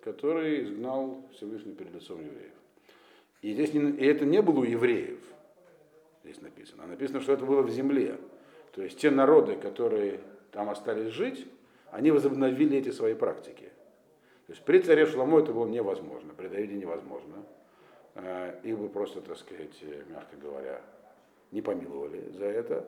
которые 0.02 0.64
изгнал 0.64 1.22
Всевышний 1.34 1.74
перед 1.74 1.94
лицом 1.94 2.20
евреев. 2.20 2.52
И, 3.42 3.52
здесь 3.52 3.74
не, 3.74 3.90
и 3.90 4.06
это 4.06 4.24
не 4.24 4.40
было 4.40 4.60
у 4.60 4.64
евреев– 4.64 5.18
здесь 6.22 6.40
написано. 6.40 6.84
А 6.84 6.86
написано, 6.86 7.20
что 7.20 7.32
это 7.32 7.44
было 7.44 7.62
в 7.62 7.70
земле. 7.70 8.18
То 8.72 8.82
есть 8.82 8.98
те 8.98 9.10
народы, 9.10 9.56
которые 9.56 10.20
там 10.52 10.70
остались 10.70 11.12
жить, 11.12 11.46
они 11.90 12.10
возобновили 12.10 12.78
эти 12.78 12.90
свои 12.90 13.14
практики. 13.14 13.70
То 14.46 14.52
есть 14.52 14.64
при 14.64 14.80
царе 14.80 15.06
Шламо 15.06 15.40
это 15.40 15.52
было 15.52 15.66
невозможно, 15.66 16.32
при 16.34 16.48
Давиде 16.48 16.74
невозможно. 16.74 17.44
Э, 18.14 18.58
их 18.62 18.78
бы 18.78 18.88
просто, 18.88 19.20
так 19.20 19.36
сказать, 19.36 19.82
мягко 20.08 20.36
говоря, 20.36 20.80
не 21.50 21.62
помиловали 21.62 22.30
за 22.32 22.46
это. 22.46 22.84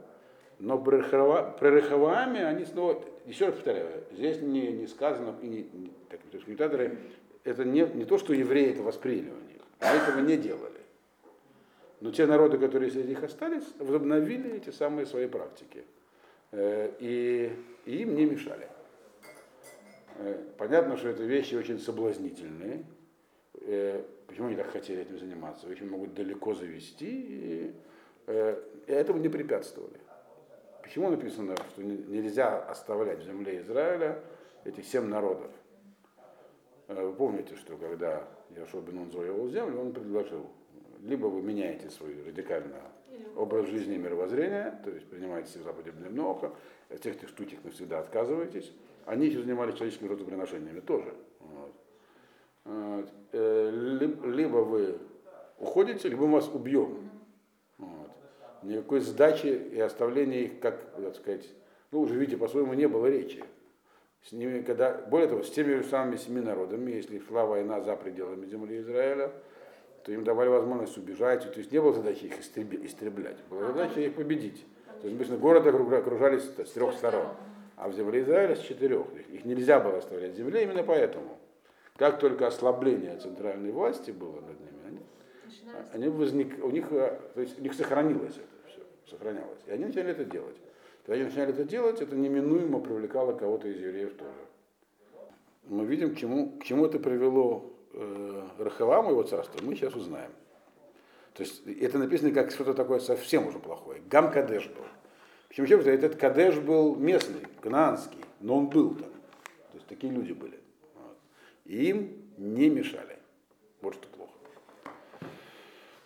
Но 0.58 0.78
при 0.78 0.96
Рехавааме 0.96 2.46
они 2.46 2.66
снова, 2.66 3.02
еще 3.24 3.46
раз 3.46 3.54
повторяю, 3.54 4.04
здесь 4.12 4.42
не, 4.42 4.72
не 4.72 4.86
сказано, 4.86 5.34
и 5.40 5.46
не, 5.46 5.90
так, 6.10 6.20
то 6.20 6.34
есть 6.34 6.44
комментаторы, 6.44 6.98
это 7.44 7.64
не, 7.64 7.80
не 7.94 8.04
то, 8.04 8.18
что 8.18 8.34
евреи 8.34 8.72
это 8.72 8.82
восприняли 8.82 9.30
у 9.30 9.52
них, 9.52 9.62
они 9.78 9.98
этого 9.98 10.20
не 10.20 10.36
делали. 10.36 10.79
Но 12.00 12.10
те 12.10 12.26
народы, 12.26 12.58
которые 12.58 12.90
среди 12.90 13.08
них 13.08 13.22
остались, 13.22 13.64
возобновили 13.78 14.56
эти 14.56 14.70
самые 14.70 15.06
свои 15.06 15.26
практики. 15.26 15.84
Э, 16.52 16.90
и, 16.98 17.52
и 17.84 17.96
им 18.02 18.16
не 18.16 18.24
мешали. 18.24 18.68
Э, 20.16 20.42
понятно, 20.56 20.96
что 20.96 21.08
это 21.08 21.22
вещи 21.22 21.54
очень 21.54 21.78
соблазнительные. 21.78 22.84
Э, 23.60 24.02
почему 24.26 24.46
они 24.46 24.56
так 24.56 24.70
хотели 24.70 25.02
этим 25.02 25.18
заниматься? 25.18 25.68
Очень 25.68 25.90
могут 25.90 26.14
далеко 26.14 26.54
завести, 26.54 27.10
и, 27.10 27.74
и 28.28 28.54
этому 28.86 29.20
не 29.20 29.28
препятствовали. 29.28 30.00
Почему 30.82 31.10
написано, 31.10 31.54
что 31.70 31.82
нельзя 31.82 32.62
оставлять 32.62 33.20
в 33.20 33.26
земле 33.26 33.60
Израиля 33.60 34.18
этих 34.64 34.86
семь 34.86 35.04
народов? 35.04 35.50
Вы 36.88 37.12
помните, 37.12 37.54
что 37.56 37.76
когда 37.76 38.24
Яшо 38.56 38.80
Бенун 38.80 39.12
завоевал 39.12 39.48
землю, 39.48 39.80
он 39.80 39.92
предложил 39.92 40.50
либо 41.02 41.26
вы 41.26 41.42
меняете 41.42 41.90
свой 41.90 42.16
радикальный 42.26 42.76
образ 43.36 43.66
жизни 43.66 43.94
и 43.94 43.98
мировоззрения, 43.98 44.80
то 44.84 44.90
есть 44.90 45.06
принимаете 45.06 45.50
себе 45.50 45.64
западебное 45.64 46.10
много, 46.10 46.54
от 46.88 47.00
всех 47.00 47.16
этих 47.16 47.28
штучек 47.28 47.62
навсегда 47.64 48.00
отказываетесь. 48.00 48.72
Они 49.06 49.26
еще 49.26 49.42
занимались 49.42 49.74
человеческими 49.74 50.08
жертвоприношениями 50.08 50.80
тоже. 50.80 51.14
Вот. 52.64 53.10
Э, 53.32 53.70
либо 54.24 54.58
вы 54.58 54.98
уходите, 55.58 56.08
либо 56.08 56.26
мы 56.26 56.34
вас 56.34 56.48
убьем. 56.48 57.10
Вот. 57.78 58.10
Никакой 58.62 59.00
сдачи 59.00 59.46
и 59.46 59.80
оставления 59.80 60.42
их, 60.42 60.60
как, 60.60 60.92
так 60.96 61.16
сказать, 61.16 61.48
ну, 61.90 62.00
уже 62.00 62.14
видите, 62.14 62.36
по-своему 62.36 62.74
не 62.74 62.86
было 62.86 63.06
речи. 63.06 63.42
С 64.22 64.32
ними, 64.32 64.60
когда, 64.60 64.92
более 64.92 65.28
того, 65.28 65.42
с 65.42 65.50
теми 65.50 65.76
же 65.76 65.84
самыми 65.84 66.16
семи 66.16 66.40
народами, 66.40 66.92
если 66.92 67.18
шла 67.20 67.46
война 67.46 67.80
за 67.80 67.96
пределами 67.96 68.46
земли 68.46 68.80
Израиля, 68.80 69.32
то 70.04 70.12
им 70.12 70.24
давали 70.24 70.48
возможность 70.48 70.96
убежать. 70.96 71.50
То 71.52 71.58
есть 71.58 71.72
не 71.72 71.80
было 71.80 71.92
задачи 71.92 72.24
их 72.24 72.38
истреблять, 72.40 73.36
была 73.48 73.66
задача 73.66 74.00
их 74.00 74.14
победить. 74.14 74.64
То 75.00 75.06
есть, 75.06 75.16
обычно 75.16 75.36
города 75.38 75.70
окружались 75.70 76.42
с 76.42 76.70
трех 76.72 76.94
сторон, 76.94 77.28
а 77.76 77.88
в 77.88 77.94
земле 77.94 78.20
Израиля 78.20 78.54
с 78.54 78.60
четырех. 78.60 79.06
Их 79.32 79.44
нельзя 79.44 79.80
было 79.80 79.98
оставлять 79.98 80.32
в 80.32 80.36
земле 80.36 80.64
именно 80.64 80.82
поэтому. 80.82 81.38
Как 81.96 82.18
только 82.18 82.46
ослабление 82.46 83.16
центральной 83.18 83.72
власти 83.72 84.10
было 84.10 84.40
над 84.40 84.58
ними, 84.60 84.80
они, 84.86 84.98
они 85.92 86.08
возник, 86.08 86.64
у 86.64 86.70
них, 86.70 86.90
э, 86.92 87.18
то 87.34 87.40
есть 87.40 87.58
у 87.58 87.62
них 87.62 87.74
сохранилось 87.74 88.36
это 88.36 88.70
все, 88.70 88.80
сохранялось. 89.06 89.58
И 89.66 89.70
они 89.70 89.86
начали 89.86 90.10
это 90.10 90.24
делать. 90.24 90.56
Когда 91.04 91.14
они 91.14 91.24
начали 91.24 91.50
это 91.50 91.64
делать, 91.64 92.00
это 92.00 92.16
неминуемо 92.16 92.80
привлекало 92.80 93.32
кого-то 93.32 93.68
из 93.68 93.78
евреев 93.80 94.14
тоже. 94.14 94.32
Мы 95.68 95.84
видим, 95.84 96.14
к 96.14 96.18
чему, 96.18 96.58
к 96.58 96.64
чему 96.64 96.86
это 96.86 96.98
привело 96.98 97.70
э, 97.92 98.39
Рахаваму, 98.70 99.10
его 99.10 99.22
царство, 99.22 99.62
мы 99.62 99.74
сейчас 99.74 99.94
узнаем. 99.94 100.30
То 101.34 101.42
есть 101.42 101.66
это 101.66 101.98
написано 101.98 102.32
как 102.32 102.50
что-то 102.50 102.74
такое 102.74 103.00
совсем 103.00 103.46
уже 103.46 103.58
плохое. 103.58 104.02
Гам 104.08 104.30
Кадеш 104.30 104.66
был. 104.68 104.84
Потому 105.48 105.66
что 105.66 105.90
этот 105.90 106.16
Кадеш 106.16 106.56
был 106.58 106.96
местный, 106.96 107.46
канаанский, 107.60 108.24
но 108.40 108.56
он 108.56 108.68
был 108.68 108.94
там. 108.94 109.10
То 109.10 109.76
есть 109.76 109.86
такие 109.86 110.12
люди 110.12 110.32
были. 110.32 110.58
Вот. 110.94 111.16
И 111.64 111.90
им 111.90 112.22
не 112.36 112.68
мешали. 112.68 113.18
Вот 113.80 113.94
что 113.94 114.06
плохо. 114.08 114.32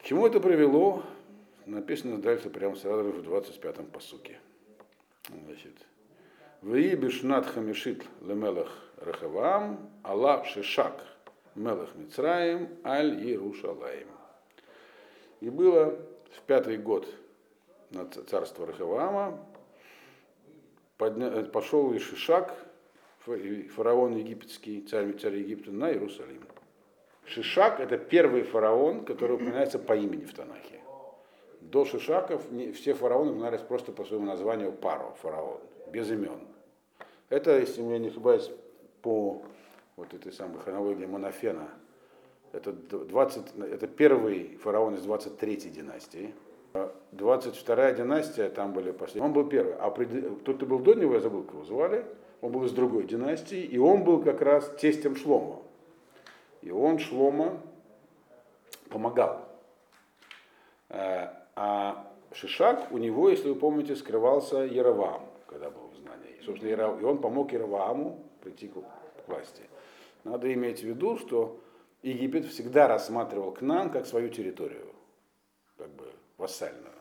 К 0.00 0.04
чему 0.04 0.26
это 0.26 0.40
привело? 0.40 1.02
Написано 1.66 2.18
дальше 2.18 2.50
прямо 2.50 2.76
сразу 2.76 3.10
в 3.10 3.18
25-м 3.20 3.86
посуке. 3.86 4.38
Значит, 5.28 5.72
Вии 6.60 6.94
бишнат 6.94 7.46
хамишит 7.46 8.04
лемелах 8.20 8.70
рахавам, 8.98 9.90
Алла 10.02 10.44
шишак 10.44 11.02
Мелах 11.54 11.94
Мицраим, 11.94 12.68
Аль 12.84 13.20
Иерушалаим. 13.24 14.08
И 15.40 15.50
было 15.50 15.98
в 16.32 16.42
пятый 16.46 16.78
год 16.78 17.06
на 17.90 18.06
царство 18.06 18.66
Рахавама, 18.66 19.38
пошел 20.96 21.96
Ишишак, 21.96 22.54
фараон 23.20 24.16
египетский, 24.16 24.82
царь, 24.82 25.12
царь 25.18 25.36
Египта, 25.36 25.70
на 25.70 25.90
Иерусалим. 25.90 26.42
Шишак– 27.26 27.80
это 27.80 27.96
первый 27.96 28.42
фараон, 28.42 29.04
который 29.04 29.36
упоминается 29.36 29.78
по 29.78 29.96
имени 29.96 30.24
в 30.24 30.34
Танахе. 30.34 30.80
До 31.60 31.84
Шишаков 31.84 32.42
все 32.74 32.92
фараоны 32.92 33.30
упоминались 33.30 33.62
просто 33.62 33.92
по 33.92 34.04
своему 34.04 34.26
названию 34.26 34.72
Паро, 34.72 35.14
фараон, 35.22 35.60
без 35.90 36.10
имен. 36.10 36.46
Это, 37.30 37.58
если 37.58 37.82
я 37.82 37.98
не 37.98 38.08
ошибаюсь, 38.08 38.50
по 39.00 39.42
вот 39.96 40.14
этой 40.14 40.32
самой 40.32 40.60
хронологии 40.60 41.06
Монофена, 41.06 41.68
это, 42.52 42.72
20, 42.72 43.56
это 43.58 43.86
первый 43.86 44.56
фараон 44.56 44.94
из 44.94 45.02
23 45.02 45.56
династии, 45.56 46.34
22 47.12 47.92
династия, 47.92 48.48
там 48.48 48.72
были 48.72 48.90
последние. 48.90 49.26
Он 49.26 49.32
был 49.32 49.48
первый. 49.48 49.74
А 49.74 49.90
пред... 49.90 50.42
тот, 50.44 50.56
кто 50.56 50.66
был 50.66 50.80
до 50.80 50.94
него, 50.94 51.14
я 51.14 51.20
забыл, 51.20 51.42
как 51.42 51.54
его 51.54 51.64
звали, 51.64 52.04
он 52.40 52.52
был 52.52 52.64
из 52.64 52.72
другой 52.72 53.04
династии, 53.04 53.60
и 53.60 53.78
он 53.78 54.04
был 54.04 54.22
как 54.22 54.42
раз 54.42 54.68
тестем 54.80 55.16
Шлома. 55.16 55.62
И 56.62 56.70
он 56.70 56.98
Шлома 56.98 57.60
помогал. 58.90 59.48
Э, 60.88 61.28
а 61.54 62.10
Шишак 62.32 62.90
у 62.90 62.98
него, 62.98 63.28
если 63.28 63.48
вы 63.48 63.54
помните, 63.54 63.94
скрывался 63.94 64.58
Яровам, 64.58 65.22
когда 65.46 65.70
был 65.70 65.88
в 65.92 65.96
знании. 65.96 66.40
Собственно, 66.44 66.70
Яров... 66.70 67.00
и 67.00 67.04
он 67.04 67.18
помог 67.18 67.52
Яроваму 67.52 68.18
прийти 68.42 68.68
к 68.68 68.74
власти. 69.28 69.62
Надо 70.24 70.52
иметь 70.52 70.80
в 70.80 70.84
виду, 70.84 71.18
что 71.18 71.60
Египет 72.02 72.46
всегда 72.46 72.88
рассматривал 72.88 73.52
Кнан 73.52 73.90
как 73.90 74.06
свою 74.06 74.28
территорию, 74.28 74.86
как 75.76 75.90
бы 75.90 76.10
вассальную. 76.38 76.92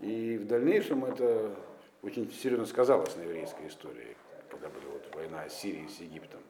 И 0.00 0.36
в 0.36 0.46
дальнейшем 0.46 1.04
это 1.04 1.54
очень 2.02 2.30
серьезно 2.30 2.66
сказалось 2.66 3.16
на 3.16 3.22
еврейской 3.22 3.68
истории, 3.68 4.16
когда 4.50 4.68
была 4.68 4.92
вот 4.92 5.14
война 5.14 5.48
Сирии 5.48 5.86
с 5.86 6.00
Египтом. 6.00 6.40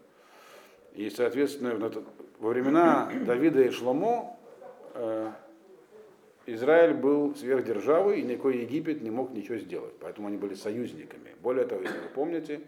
И, 0.94 1.10
соответственно, 1.10 1.74
во 2.38 2.48
времена 2.48 3.10
Давида 3.26 3.62
и 3.62 3.70
Шломо 3.70 4.36
э, 4.94 5.32
Израиль 6.46 6.94
был 6.94 7.34
сверхдержавой, 7.34 8.20
и 8.20 8.22
никакой 8.22 8.58
Египет 8.58 9.02
не 9.02 9.10
мог 9.10 9.32
ничего 9.32 9.58
сделать. 9.58 9.94
Поэтому 10.00 10.28
они 10.28 10.36
были 10.36 10.54
союзниками. 10.54 11.34
Более 11.42 11.66
того, 11.66 11.82
если 11.82 11.98
вы 11.98 12.08
помните, 12.14 12.60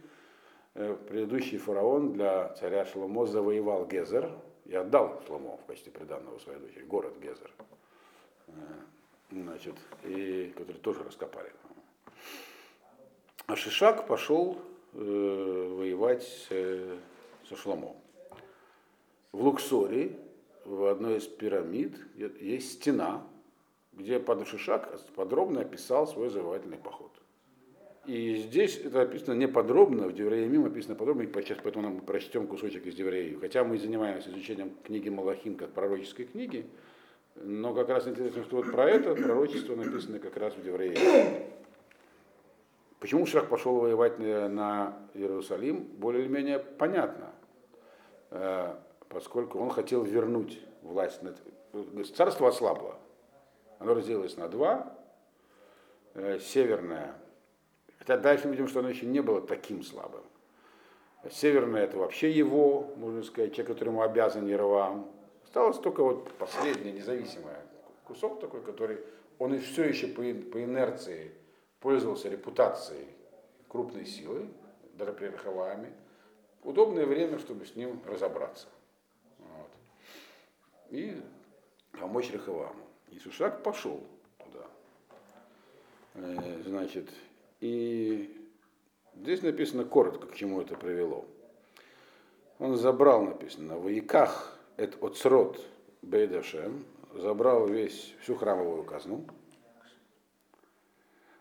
предыдущий 0.76 1.58
фараон 1.58 2.12
для 2.12 2.50
царя 2.50 2.84
Шломо 2.84 3.26
завоевал 3.26 3.86
Гезер, 3.86 4.30
и 4.66 4.74
отдал 4.74 5.22
Шломо 5.26 5.56
в 5.56 5.64
качестве 5.64 5.92
приданного 5.92 6.38
своей 6.38 6.58
дочери, 6.58 6.82
город 6.82 7.14
Гезер, 7.20 7.50
э, 8.48 8.52
значит, 9.30 9.74
и, 10.04 10.52
который 10.56 10.78
тоже 10.78 11.02
раскопали. 11.04 11.50
А 13.46 13.56
Шишак 13.56 14.06
пошел 14.06 14.58
э, 14.92 14.98
воевать 14.98 16.46
э, 16.50 16.98
со 17.48 17.56
Шломо. 17.56 17.96
В 19.32 19.42
Луксоре, 19.42 20.18
в 20.64 20.84
одной 20.86 21.18
из 21.18 21.26
пирамид, 21.26 21.96
есть 22.40 22.74
стена, 22.74 23.24
где 23.92 24.18
под 24.18 24.46
Шишак 24.48 25.00
подробно 25.14 25.60
описал 25.60 26.06
свой 26.06 26.28
завоевательный 26.28 26.78
поход. 26.78 27.12
И 28.06 28.36
здесь 28.36 28.78
это 28.78 29.02
описано 29.02 29.34
не 29.34 29.48
подробно, 29.48 30.06
в 30.06 30.12
Девреямим 30.12 30.64
описано 30.64 30.94
подробно, 30.94 31.22
и 31.22 31.42
сейчас 31.42 31.58
поэтому 31.60 31.90
мы 31.90 32.00
прочтем 32.02 32.46
кусочек 32.46 32.86
из 32.86 32.94
Деврею. 32.94 33.40
Хотя 33.40 33.64
мы 33.64 33.78
занимаемся 33.78 34.30
изучением 34.30 34.76
книги 34.84 35.08
Малахим 35.08 35.56
как 35.56 35.72
пророческой 35.72 36.26
книги, 36.26 36.66
но 37.34 37.74
как 37.74 37.88
раз 37.88 38.06
интересно, 38.06 38.44
что 38.44 38.58
вот 38.58 38.70
про 38.70 38.88
это 38.88 39.16
пророчество 39.16 39.74
написано 39.74 40.20
как 40.20 40.36
раз 40.36 40.54
в 40.54 40.62
Девреямим. 40.62 41.46
Почему 43.00 43.26
Шах 43.26 43.48
пошел 43.48 43.74
воевать 43.74 44.20
на 44.20 44.96
Иерусалим, 45.14 45.80
более 45.98 46.24
или 46.24 46.30
менее 46.30 46.60
понятно, 46.60 47.32
э, 48.30 48.72
поскольку 49.08 49.58
он 49.58 49.70
хотел 49.70 50.04
вернуть 50.04 50.60
власть. 50.82 51.20
Царство 52.14 52.48
ослабло. 52.48 52.98
Оно 53.80 53.94
разделилось 53.94 54.36
на 54.36 54.48
два. 54.48 54.96
Э, 56.14 56.38
северное 56.38 57.16
Хотя 58.06 58.20
дальше 58.20 58.46
мы 58.46 58.52
видим, 58.52 58.68
что 58.68 58.78
оно 58.78 58.88
еще 58.88 59.04
не 59.04 59.20
было 59.20 59.40
таким 59.40 59.82
слабым. 59.82 60.22
Северное 61.28 61.82
это 61.82 61.98
вообще 61.98 62.30
его, 62.30 62.92
можно 62.96 63.24
сказать, 63.24 63.52
человек, 63.52 63.74
которому 63.74 64.02
обязан 64.02 64.46
Яровам. 64.46 65.10
Осталось 65.42 65.78
только 65.78 66.04
вот 66.04 66.32
последний 66.34 66.92
независимый 66.92 67.54
кусок 68.04 68.38
такой, 68.38 68.62
который 68.62 69.00
он 69.40 69.54
и 69.54 69.58
все 69.58 69.82
еще 69.82 70.06
по, 70.06 70.22
по 70.22 70.62
инерции 70.62 71.32
пользовался 71.80 72.28
репутацией 72.28 73.08
крупной 73.66 74.06
силы, 74.06 74.46
даже 74.94 75.12
при 75.12 75.26
Рахаваме. 75.26 75.92
Удобное 76.62 77.06
время, 77.06 77.40
чтобы 77.40 77.66
с 77.66 77.74
ним 77.74 78.00
разобраться. 78.06 78.68
Вот. 79.40 79.70
И 80.90 81.20
помочь 81.98 82.32
Рахаваму. 82.32 82.86
И 83.10 83.18
Сушак 83.18 83.64
пошел 83.64 84.00
туда. 84.38 84.66
Э, 86.14 86.62
значит, 86.64 87.10
и 87.60 88.36
здесь 89.14 89.42
написано 89.42 89.84
коротко, 89.84 90.26
к 90.26 90.34
чему 90.34 90.60
это 90.60 90.76
привело. 90.76 91.24
Он 92.58 92.76
забрал, 92.76 93.22
написано, 93.22 93.76
в 93.76 93.88
Иках 93.88 94.58
это 94.76 94.96
отсрод 95.04 95.60
Бейдашем, 96.02 96.84
забрал 97.14 97.66
весь, 97.66 98.14
всю 98.20 98.34
храмовую 98.36 98.84
казну. 98.84 99.24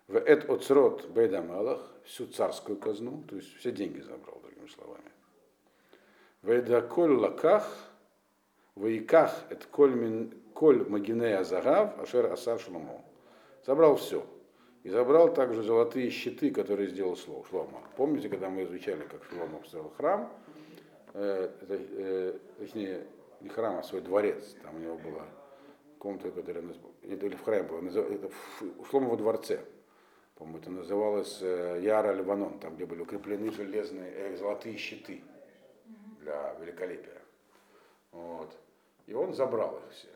В 0.08 0.18
эт 0.18 0.50
отсрод 0.50 1.10
Бейдамелах, 1.10 1.82
всю 2.04 2.28
царскую 2.28 2.78
казну, 2.78 3.24
то 3.28 3.36
есть 3.36 3.56
все 3.58 3.72
деньги 3.72 4.00
забрал, 4.02 4.40
другими 4.42 4.68
словами. 4.68 5.12
В 6.42 6.50
эдаколь 6.52 7.14
лаках, 7.14 7.68
в 8.76 8.86
это 8.86 9.68
коль, 9.72 10.32
коль 10.54 10.88
магинея 10.88 11.44
загав, 11.44 12.00
ашер 12.00 12.32
асар 12.32 12.60
шломо. 12.60 13.04
Забрал 13.66 13.96
все. 13.96 14.26
И 14.86 14.90
забрал 14.92 15.34
также 15.34 15.64
золотые 15.64 16.12
щиты, 16.12 16.52
которые 16.52 16.90
сделал 16.90 17.18
Шлома. 17.18 17.82
Помните, 17.98 18.30
когда 18.30 18.52
мы 18.52 18.66
изучали, 18.66 19.02
как 19.02 19.24
Шлома 19.24 19.58
построил 19.58 19.90
храм, 19.98 20.32
э, 21.16 21.50
э, 21.68 22.38
точнее, 22.60 23.08
не 23.42 23.50
храм, 23.50 23.80
а 23.80 23.84
свой 23.84 24.02
дворец. 24.02 24.56
Там 24.62 24.76
у 24.76 24.80
него 24.80 24.96
была 25.00 25.26
комната, 25.98 26.30
которая, 26.30 26.64
или 27.02 27.36
в 27.36 27.44
храме 27.44 27.64
была, 27.64 27.80
это 27.90 28.30
в 28.60 28.88
Шлома 28.88 29.18
дворце. 29.18 29.66
По-моему, 30.36 30.60
это 30.60 30.70
называлось 30.70 31.40
э, 31.42 31.80
Яра 31.82 32.14
Ливанон, 32.14 32.60
там, 32.60 32.76
где 32.76 32.86
были 32.86 33.02
укреплены 33.02 33.52
железные, 33.52 34.12
э, 34.14 34.38
золотые 34.38 34.78
щиты 34.78 35.24
для 36.22 36.54
великолепия. 36.62 37.24
Вот. 38.12 38.56
И 39.08 39.16
он 39.16 39.34
забрал 39.34 39.80
их 39.80 39.94
все. 39.94 40.10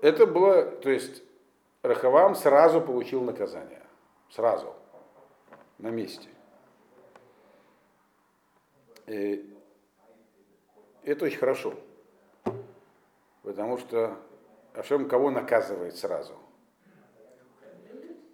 Это 0.00 0.26
было, 0.26 0.64
то 0.64 0.88
есть, 0.88 1.22
Рахавам 1.84 2.34
сразу 2.34 2.80
получил 2.80 3.20
наказание. 3.20 3.82
Сразу. 4.30 4.74
На 5.76 5.88
месте. 5.88 6.30
И 9.06 9.54
это 11.02 11.26
очень 11.26 11.38
хорошо. 11.38 11.74
Потому 13.42 13.76
что 13.76 14.16
Ашем 14.72 15.06
кого 15.06 15.30
наказывает 15.30 15.94
сразу? 15.96 16.32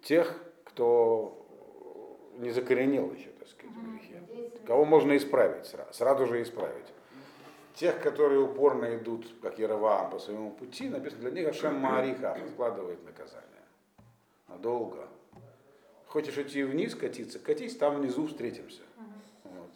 Тех, 0.01 0.41
кто 0.63 1.45
не 2.37 2.51
закоренел 2.51 3.11
еще, 3.11 3.31
так 3.31 3.49
сказать, 3.49 3.75
в. 3.75 4.65
Кого 4.65 4.85
можно 4.85 5.17
исправить 5.17 5.65
сразу, 5.65 5.93
сразу 5.93 6.25
же 6.25 6.41
исправить. 6.41 6.87
Тех, 7.75 8.01
которые 8.01 8.41
упорно 8.41 8.97
идут, 8.97 9.27
как 9.41 9.57
Яроваам, 9.57 10.11
по 10.11 10.19
своему 10.19 10.51
пути, 10.51 10.89
написано, 10.89 11.21
для 11.21 11.41
них 11.41 11.49
Ашем 11.49 11.75
Мариха 11.75 12.37
складывает 12.53 13.03
наказание. 13.05 13.47
Надолго. 14.47 15.07
Хочешь 16.07 16.37
идти 16.37 16.63
вниз 16.63 16.93
катиться, 16.95 17.39
катись, 17.39 17.77
там 17.77 17.99
внизу 17.99 18.27
встретимся. 18.27 18.81
Вот. 19.43 19.71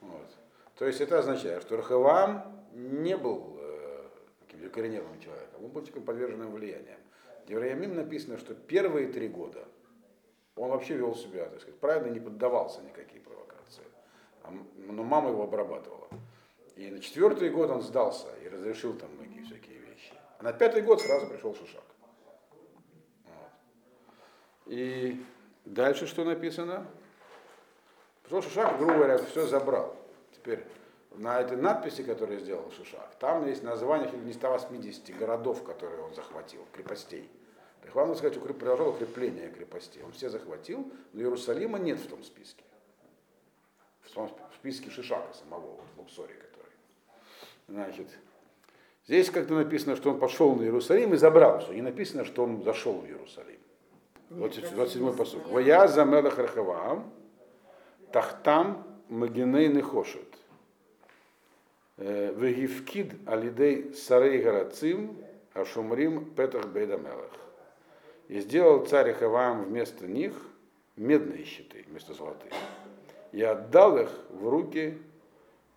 Вот. 0.00 0.28
То 0.74 0.86
есть 0.86 1.00
это 1.00 1.20
означает, 1.20 1.62
что 1.62 1.76
Рахавам 1.76 2.60
не 2.72 3.16
был 3.16 3.56
э, 3.60 4.08
таким 4.40 4.60
закоренелым 4.62 5.20
человеком, 5.20 5.64
он 5.64 5.70
был 5.70 5.82
таким 5.82 6.02
подверженным 6.02 6.50
влиянием. 6.50 6.98
Девраямим 7.46 7.94
написано, 7.94 8.38
что 8.38 8.54
первые 8.54 9.08
три 9.08 9.28
года 9.28 9.64
он 10.56 10.70
вообще 10.70 10.96
вел 10.96 11.14
себя, 11.14 11.46
так 11.46 11.60
сказать, 11.60 11.78
правильно 11.78 12.12
не 12.12 12.20
поддавался 12.20 12.82
никакие 12.82 13.22
провокации. 13.22 13.84
А 14.42 14.52
но 14.76 15.02
мама 15.02 15.30
его 15.30 15.44
обрабатывала. 15.44 16.08
И 16.80 16.90
на 16.90 16.98
четвертый 16.98 17.50
год 17.50 17.68
он 17.68 17.82
сдался 17.82 18.28
и 18.42 18.48
разрешил 18.48 18.94
там 18.94 19.10
многие 19.16 19.42
всякие 19.42 19.76
вещи. 19.80 20.14
А 20.38 20.42
на 20.42 20.54
пятый 20.54 20.80
год 20.80 21.02
сразу 21.02 21.26
пришел 21.26 21.54
Шушак. 21.54 21.84
И 24.64 25.22
дальше 25.66 26.06
что 26.06 26.24
написано? 26.24 26.86
Пришел 28.22 28.40
Шушак, 28.40 28.78
грубо 28.78 28.94
говоря, 28.94 29.18
все 29.18 29.46
забрал. 29.46 29.94
Теперь 30.32 30.64
на 31.16 31.38
этой 31.38 31.58
надписи, 31.58 32.02
которую 32.02 32.40
сделал 32.40 32.70
Шушак, 32.70 33.14
там 33.18 33.46
есть 33.46 33.62
название 33.62 34.10
чуть 34.10 34.22
не 34.22 34.32
180 34.32 35.18
городов, 35.18 35.62
которые 35.62 36.00
он 36.00 36.14
захватил, 36.14 36.66
крепостей. 36.72 37.28
Так 37.82 37.92
главное 37.92 38.16
сказать, 38.16 38.38
укреп, 38.38 38.58
продолжал 38.58 38.88
укрепление 38.88 39.50
крепостей. 39.50 40.02
Он 40.02 40.12
все 40.12 40.30
захватил, 40.30 40.90
но 41.12 41.20
Иерусалима 41.20 41.78
нет 41.78 41.98
в 41.98 42.08
том 42.08 42.24
списке. 42.24 42.64
В, 44.00 44.10
том, 44.12 44.34
списке 44.54 44.88
Шишака 44.88 45.34
самого, 45.34 45.76
вот, 45.96 46.08
который. 46.10 46.49
Значит, 47.70 48.08
здесь 49.06 49.30
как-то 49.30 49.54
написано, 49.54 49.94
что 49.94 50.10
он 50.10 50.18
пошел 50.18 50.54
на 50.56 50.62
Иерусалим 50.62 51.14
и 51.14 51.16
забрал 51.16 51.60
все. 51.60 51.72
Не 51.72 51.82
написано, 51.82 52.24
что 52.24 52.42
он 52.42 52.62
зашел 52.62 52.94
в 52.94 53.06
Иерусалим. 53.06 53.58
27 54.30 55.16
посук. 55.16 55.48
Вая 55.48 55.86
за 55.86 56.04
мелах 56.04 56.38
рахаваам, 56.38 57.12
тахтам 58.12 58.84
магиней 59.08 59.68
нехошет. 59.68 60.26
Вегивкид 61.96 63.12
алидей 63.26 63.94
сарей 63.94 64.42
гарацим, 64.42 65.16
ашумрим 65.54 66.24
петах 66.34 66.66
бейда 66.68 66.96
мелах. 66.96 67.30
И 68.28 68.40
сделал 68.40 68.86
царь 68.86 69.12
Ихаваам 69.12 69.64
вместо 69.64 70.06
них 70.06 70.32
медные 70.96 71.44
щиты 71.44 71.84
вместо 71.88 72.14
золотых. 72.14 72.52
И 73.32 73.42
отдал 73.42 73.98
их 73.98 74.10
в 74.30 74.48
руки 74.48 74.98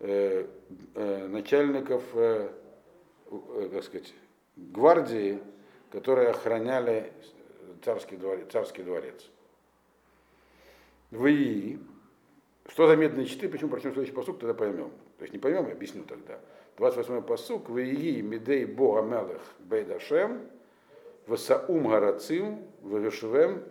э, 0.00 0.46
э, 0.46 0.46
начальников, 0.94 2.02
э, 2.14 2.48
э, 3.30 3.68
так 3.72 3.84
сказать, 3.84 4.14
гвардии, 4.56 5.40
которые 5.90 6.28
охраняли 6.28 7.12
царский 7.84 8.16
дворец. 8.16 8.46
Царский 8.50 8.82
дворец. 8.82 9.30
В 11.10 11.26
Ии. 11.26 11.78
Что 12.66 12.88
за 12.88 12.96
медные 12.96 13.26
щиты, 13.26 13.48
почему 13.48 13.70
прочтем 13.70 13.92
следующий 13.92 14.14
посук, 14.14 14.38
тогда 14.38 14.54
поймем. 14.54 14.90
То 15.18 15.24
есть 15.24 15.34
не 15.34 15.38
поймем, 15.38 15.66
я 15.66 15.72
объясню 15.72 16.04
тогда. 16.04 16.40
28-й 16.78 17.22
посук. 17.22 17.68
В 17.68 17.78
Ии 17.78 18.20
Мидей 18.20 18.64
Бога 18.64 19.02
Мелех 19.02 19.42
Бейдашем, 19.60 20.48
Васаум 21.26 21.88
Гарацим, 21.88 22.64
Вавишвем 22.82 23.62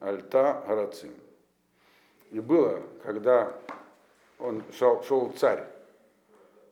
Альта 0.00 0.64
Гарацим. 0.66 1.12
И 2.30 2.40
было, 2.40 2.82
когда 3.02 3.54
он 4.38 4.62
шел, 4.72 5.02
шел 5.02 5.30
царь 5.32 5.60
э, 5.60 5.79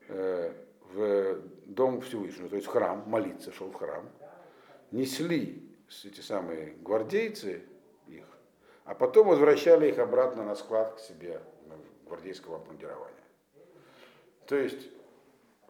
в 0.08 1.42
дом 1.66 2.00
Всевышнего, 2.00 2.48
то 2.48 2.56
есть 2.56 2.66
в 2.66 2.70
храм, 2.70 3.04
молиться, 3.06 3.52
шел 3.52 3.70
в 3.70 3.74
храм, 3.74 4.08
несли 4.90 5.62
эти 6.04 6.20
самые 6.20 6.72
гвардейцы 6.80 7.62
их, 8.06 8.26
а 8.84 8.94
потом 8.94 9.28
возвращали 9.28 9.88
их 9.88 9.98
обратно 9.98 10.44
на 10.44 10.54
склад 10.54 10.94
к 10.96 10.98
себе 10.98 11.40
гвардейского 12.06 12.56
обмундирования. 12.56 13.14
То 14.46 14.56
есть 14.56 14.88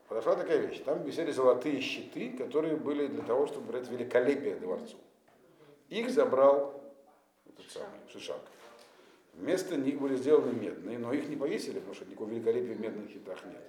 подошла 0.06 0.36
такая 0.36 0.58
вещь, 0.58 0.82
там 0.84 1.02
висели 1.02 1.32
золотые 1.32 1.80
щиты, 1.80 2.30
которые 2.38 2.76
были 2.76 3.08
для 3.08 3.22
того, 3.22 3.46
чтобы 3.48 3.72
брать 3.72 3.90
великолепие 3.90 4.54
дворцу. 4.54 4.96
Их 5.88 6.10
забрал 6.10 6.80
этот 7.46 7.70
самый 7.70 7.98
Шишак. 8.12 8.40
Вместо 9.34 9.76
них 9.76 10.00
были 10.00 10.16
сделаны 10.16 10.52
медные, 10.52 10.98
но 10.98 11.12
их 11.12 11.28
не 11.28 11.36
повесили, 11.36 11.78
потому 11.78 11.94
что 11.94 12.04
никакого 12.04 12.28
великолепия 12.28 12.74
в 12.74 12.80
медных 12.80 13.10
щитах 13.10 13.44
нет. 13.46 13.62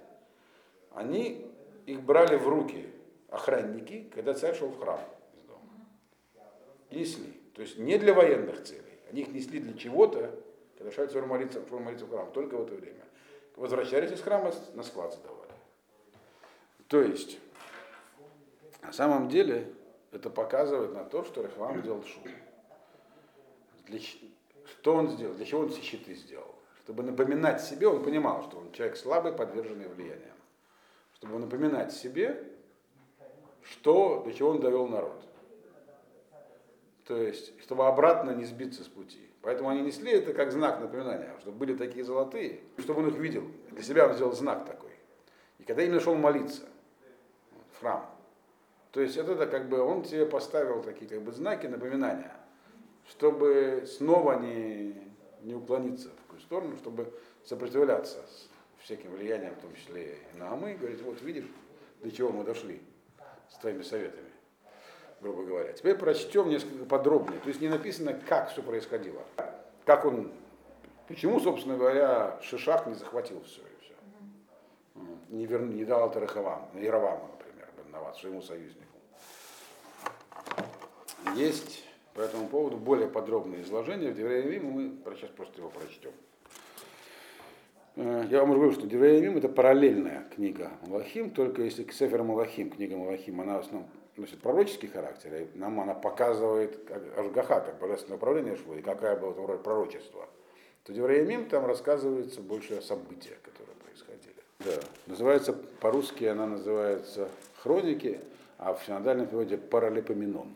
Они 0.92 1.46
их 1.86 2.02
брали 2.02 2.36
в 2.36 2.48
руки 2.48 2.88
охранники, 3.28 4.10
когда 4.14 4.34
царь 4.34 4.56
шел 4.56 4.68
в 4.68 4.78
храм 4.78 5.00
из 5.34 5.42
дома. 5.42 5.62
Несли. 6.90 7.32
То 7.54 7.62
есть 7.62 7.78
не 7.78 7.98
для 7.98 8.14
военных 8.14 8.62
целей. 8.64 8.98
Они 9.10 9.22
их 9.22 9.28
несли 9.28 9.60
для 9.60 9.76
чего-то, 9.76 10.34
когда 10.76 10.92
шел 10.92 11.06
царь 11.08 11.24
молиться, 11.24 11.66
шел 11.68 11.78
молиться 11.78 12.06
в 12.06 12.10
храм, 12.10 12.30
только 12.32 12.56
в 12.56 12.62
это 12.62 12.74
время. 12.74 13.04
Возвращались 13.56 14.12
из 14.12 14.20
храма, 14.20 14.52
на 14.74 14.82
склад 14.82 15.12
сдавали. 15.12 15.52
То 16.88 17.02
есть, 17.02 17.38
на 18.82 18.92
самом 18.92 19.28
деле, 19.28 19.72
это 20.12 20.30
показывает 20.30 20.92
на 20.92 21.04
то, 21.04 21.24
что 21.24 21.42
Рахвам 21.42 21.80
сделал 21.80 22.02
шум. 22.02 22.24
Для, 23.86 24.00
что 24.00 24.94
он 24.94 25.08
сделал? 25.10 25.34
Для 25.34 25.44
чего 25.44 25.60
он 25.60 25.68
все 25.70 25.82
щиты 25.82 26.14
сделал? 26.14 26.54
Чтобы 26.82 27.02
напоминать 27.02 27.60
себе, 27.60 27.86
он 27.86 28.02
понимал, 28.02 28.42
что 28.44 28.58
он 28.58 28.72
человек 28.72 28.96
слабый, 28.96 29.32
подверженный 29.32 29.88
влияниям. 29.88 30.36
Чтобы 31.20 31.38
напоминать 31.38 31.92
себе, 31.92 32.42
что, 33.62 34.22
до 34.24 34.32
чего 34.32 34.50
он 34.50 34.60
довел 34.60 34.88
народ. 34.88 35.22
То 37.06 37.16
есть, 37.16 37.60
чтобы 37.62 37.86
обратно 37.86 38.30
не 38.32 38.44
сбиться 38.44 38.82
с 38.84 38.88
пути. 38.88 39.28
Поэтому 39.42 39.68
они 39.68 39.82
несли 39.82 40.12
это 40.12 40.34
как 40.34 40.52
знак 40.52 40.80
напоминания, 40.80 41.34
чтобы 41.40 41.58
были 41.58 41.76
такие 41.76 42.04
золотые, 42.04 42.60
чтобы 42.78 43.00
он 43.00 43.08
их 43.08 43.16
видел. 43.16 43.44
Для 43.70 43.82
себя 43.82 44.06
он 44.06 44.14
сделал 44.14 44.32
знак 44.32 44.66
такой. 44.66 44.90
И 45.58 45.64
когда 45.64 45.82
именно 45.82 46.00
шел 46.00 46.14
молиться 46.14 46.62
в 47.72 47.80
храм, 47.80 48.04
то 48.92 49.00
есть 49.00 49.16
это 49.16 49.46
как 49.46 49.68
бы 49.68 49.80
он 49.80 50.04
себе 50.04 50.26
поставил 50.26 50.82
такие 50.82 51.08
как 51.08 51.22
бы 51.22 51.32
знаки 51.32 51.66
напоминания 51.66 52.34
чтобы 53.10 53.84
снова 53.86 54.38
не, 54.38 54.94
не 55.42 55.54
уклониться 55.54 56.08
в 56.08 56.14
такую 56.14 56.40
сторону, 56.40 56.76
чтобы 56.76 57.12
сопротивляться 57.44 58.18
всяким 58.82 59.10
влияниям, 59.12 59.54
в 59.54 59.60
том 59.60 59.74
числе 59.74 60.18
и 60.34 60.38
на 60.38 60.56
мы, 60.56 60.74
говорит, 60.74 61.00
вот 61.02 61.20
видишь, 61.22 61.46
до 62.02 62.10
чего 62.10 62.30
мы 62.30 62.44
дошли 62.44 62.80
с 63.48 63.56
твоими 63.56 63.82
советами, 63.82 64.30
грубо 65.20 65.44
говоря. 65.44 65.72
Теперь 65.72 65.96
прочтем 65.96 66.48
несколько 66.48 66.84
подробнее. 66.84 67.40
То 67.40 67.48
есть 67.48 67.60
не 67.60 67.68
написано, 67.68 68.14
как 68.14 68.50
все 68.50 68.62
происходило. 68.62 69.22
Как 69.84 70.04
он, 70.04 70.32
почему, 71.08 71.40
собственно 71.40 71.76
говоря, 71.76 72.38
Шишак 72.42 72.86
не 72.86 72.94
захватил 72.94 73.42
все 73.44 73.60
и 73.60 73.84
все. 73.84 73.94
Не, 75.28 75.46
вер, 75.46 75.62
не 75.62 75.84
дал 75.84 76.08
это 76.08 76.20
Рахавам, 76.20 76.68
Яроваму, 76.74 77.28
например, 77.38 77.68
Беннават, 77.76 78.16
своему 78.16 78.42
союзнику. 78.42 78.86
Есть 81.34 81.84
по 82.14 82.20
этому 82.20 82.48
поводу 82.48 82.76
более 82.76 83.08
подробное 83.08 83.62
изложение 83.62 84.10
в 84.10 84.16
Деврея 84.16 84.60
мы 84.60 84.98
сейчас 85.16 85.30
просто 85.30 85.58
его 85.58 85.70
прочтем. 85.70 86.12
Я 88.00 88.40
вам 88.40 88.52
уже 88.52 88.60
говорю, 88.60 88.72
что 88.72 88.86
Деврея 88.86 89.30
это 89.36 89.50
параллельная 89.50 90.24
книга 90.34 90.70
Малахим, 90.86 91.30
только 91.30 91.60
если 91.60 91.82
к 91.82 91.92
Сефер 91.92 92.22
Малахим, 92.22 92.70
книга 92.70 92.96
Малахим, 92.96 93.42
она 93.42 93.58
в 93.58 93.60
основном 93.60 93.90
носит 94.16 94.38
пророческий 94.40 94.88
характер, 94.88 95.34
и 95.34 95.58
нам 95.58 95.78
она 95.80 95.92
показывает 95.92 96.78
Ашгаха, 97.18 97.60
как 97.60 97.78
божественное 97.78 98.16
управление 98.16 98.56
шло, 98.56 98.74
и 98.74 98.80
какая 98.80 99.18
была 99.18 99.34
роль 99.46 99.58
пророчества. 99.58 100.26
То 100.84 100.94
Деврея 100.94 101.44
там 101.44 101.66
рассказывается 101.66 102.40
больше 102.40 102.78
о 102.78 102.80
событиях, 102.80 103.36
которые 103.42 103.76
происходили. 103.76 104.34
Да. 104.60 104.80
Называется, 105.06 105.52
по-русски 105.52 106.24
она 106.24 106.46
называется 106.46 107.28
«Хроники», 107.62 108.18
а 108.56 108.72
в 108.72 108.82
синодальном 108.82 109.26
переводе 109.26 109.58
«Паралипоменон». 109.58 110.48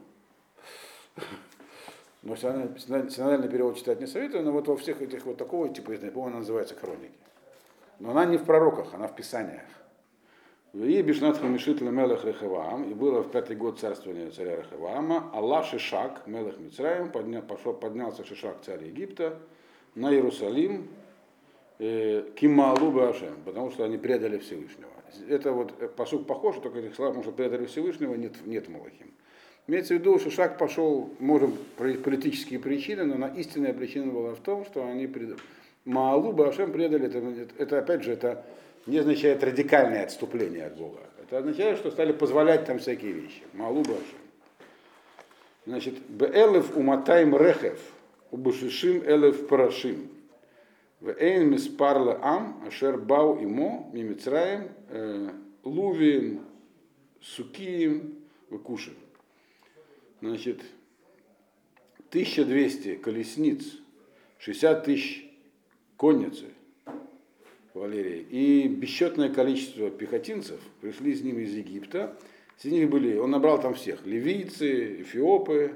Но 2.23 2.37
синодальный 2.37 3.51
перевод 3.51 3.77
читать 3.77 4.01
не 4.01 4.07
советую, 4.07 4.45
но 4.45 4.53
вот 4.53 4.67
во 4.67 4.79
всех 4.79 5.03
этих 5.03 5.27
вот 5.27 5.37
такого 5.37 5.69
типа, 5.69 5.93
я 5.93 5.99
не 5.99 6.11
помню, 6.11 6.29
она 6.31 6.39
называется 6.39 6.75
хроники. 6.75 7.13
Но 8.05 8.11
она 8.11 8.27
не 8.27 8.37
в 8.37 8.45
пророках, 8.45 8.93
она 8.93 9.09
в 9.09 9.17
писаниях. 9.17 9.63
И 10.75 11.01
Бишнат 11.01 11.39
Хамишит 11.39 11.81
Мелех 11.81 12.27
Рехаваам, 12.27 12.91
и 12.91 12.93
было 12.93 13.23
в 13.23 13.31
пятый 13.31 13.57
год 13.57 13.81
царствования 13.81 14.31
царя 14.31 14.57
Рехаваама, 14.57 15.31
Аллах 15.33 15.65
Шишак, 15.65 16.27
Мелех 16.27 16.59
Мицраем, 16.59 17.11
подня, 17.11 17.41
пошел, 17.41 17.73
поднялся 17.73 18.23
Шишак, 18.23 18.59
царь 18.63 18.85
Египта, 18.85 19.39
на 19.95 20.13
Иерусалим, 20.13 20.87
э, 21.79 22.29
Кималу 22.37 22.91
Башем, 22.91 23.37
потому 23.43 23.71
что 23.71 23.85
они 23.85 23.97
предали 23.97 24.37
Всевышнего. 24.37 24.91
Это 25.27 25.53
вот 25.53 25.73
э, 25.81 25.89
посуд 25.89 26.27
похож, 26.27 26.57
только 26.57 26.81
этих 26.81 26.95
слов, 26.97 27.09
потому 27.09 27.23
что 27.23 27.33
предали 27.33 27.65
Всевышнего, 27.65 28.15
нет, 28.17 28.35
нет 28.45 28.69
Малахим. 28.69 29.15
Имеется 29.67 29.95
в 29.95 29.99
виду, 29.99 30.19
что 30.19 30.31
шаг 30.31 30.59
пошел, 30.59 31.09
можем, 31.21 31.55
политические 31.79 32.61
причины, 32.61 33.05
но 33.05 33.17
на 33.17 33.29
истинная 33.29 33.73
причина 33.73 34.13
была 34.13 34.35
в 34.35 34.41
том, 34.41 34.67
что 34.67 34.87
они 34.87 35.07
пред... 35.07 35.39
Маалу 35.85 36.33
Башем 36.33 36.73
предали, 36.73 37.07
это, 37.07 37.55
это 37.59 37.79
опять 37.79 38.03
же, 38.03 38.13
это 38.13 38.45
не 38.87 38.99
означает 38.99 39.43
радикальное 39.45 40.05
отступление 40.05 40.67
от 40.67 40.77
Бога. 40.77 41.01
Это 41.23 41.39
означает, 41.39 41.79
что 41.79 41.91
стали 41.91 42.13
позволять 42.13 42.65
там 42.65 42.79
всякие 42.79 43.13
вещи. 43.13 43.43
Маалу 43.53 43.83
Башем. 43.83 44.25
Значит, 45.67 45.95
Беэлев 46.09 46.77
уматайм 46.77 47.37
рехев, 47.37 47.81
убушишим 48.31 49.03
элев 49.03 49.47
парашим. 49.47 50.11
Вэйн 51.01 51.51
миспарла 51.51 52.19
ам, 52.23 52.65
ашер 52.67 52.99
бау 52.99 53.39
имо, 53.43 53.91
мимицраем, 53.93 54.71
э, 54.89 55.31
лувин, 55.63 56.41
сукием, 57.21 58.15
выкушим. 58.49 58.95
Значит, 60.21 60.63
1200 62.11 62.97
колесниц, 62.97 63.65
60 64.39 64.85
тысяч 64.85 65.24
конницы 65.97 66.47
Валерии 67.75 68.21
и 68.31 68.69
бесчетное 68.69 69.29
количество 69.31 69.91
пехотинцев 69.91 70.61
пришли 70.81 71.15
с 71.15 71.23
ним 71.23 71.39
из 71.39 71.55
Египта. 71.55 72.17
Среди 72.57 72.77
них 72.77 72.91
были, 72.91 73.17
он 73.19 73.31
набрал 73.31 73.61
там 73.61 73.75
всех, 73.75 74.07
ливийцы, 74.07 75.03
эфиопы. 75.03 75.75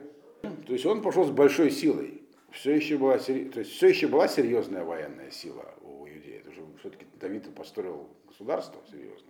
То 0.67 0.73
есть 0.73 0.87
он 0.87 1.03
пошел 1.03 1.25
с 1.25 1.31
большой 1.31 1.71
силой. 1.71 2.23
Все 2.53 2.75
еще 2.75 2.97
была, 2.97 3.19
то 3.19 3.33
есть 3.33 3.73
все 3.73 3.89
еще 3.89 4.07
была 4.07 4.29
серьезная 4.29 4.85
военная 4.85 5.31
сила 5.31 5.75
у 5.83 6.07
иудеев. 6.07 6.45
Все-таки 6.81 7.05
Давид 7.21 7.53
построил 7.55 8.09
государство 8.29 8.81
серьезно. 8.91 9.29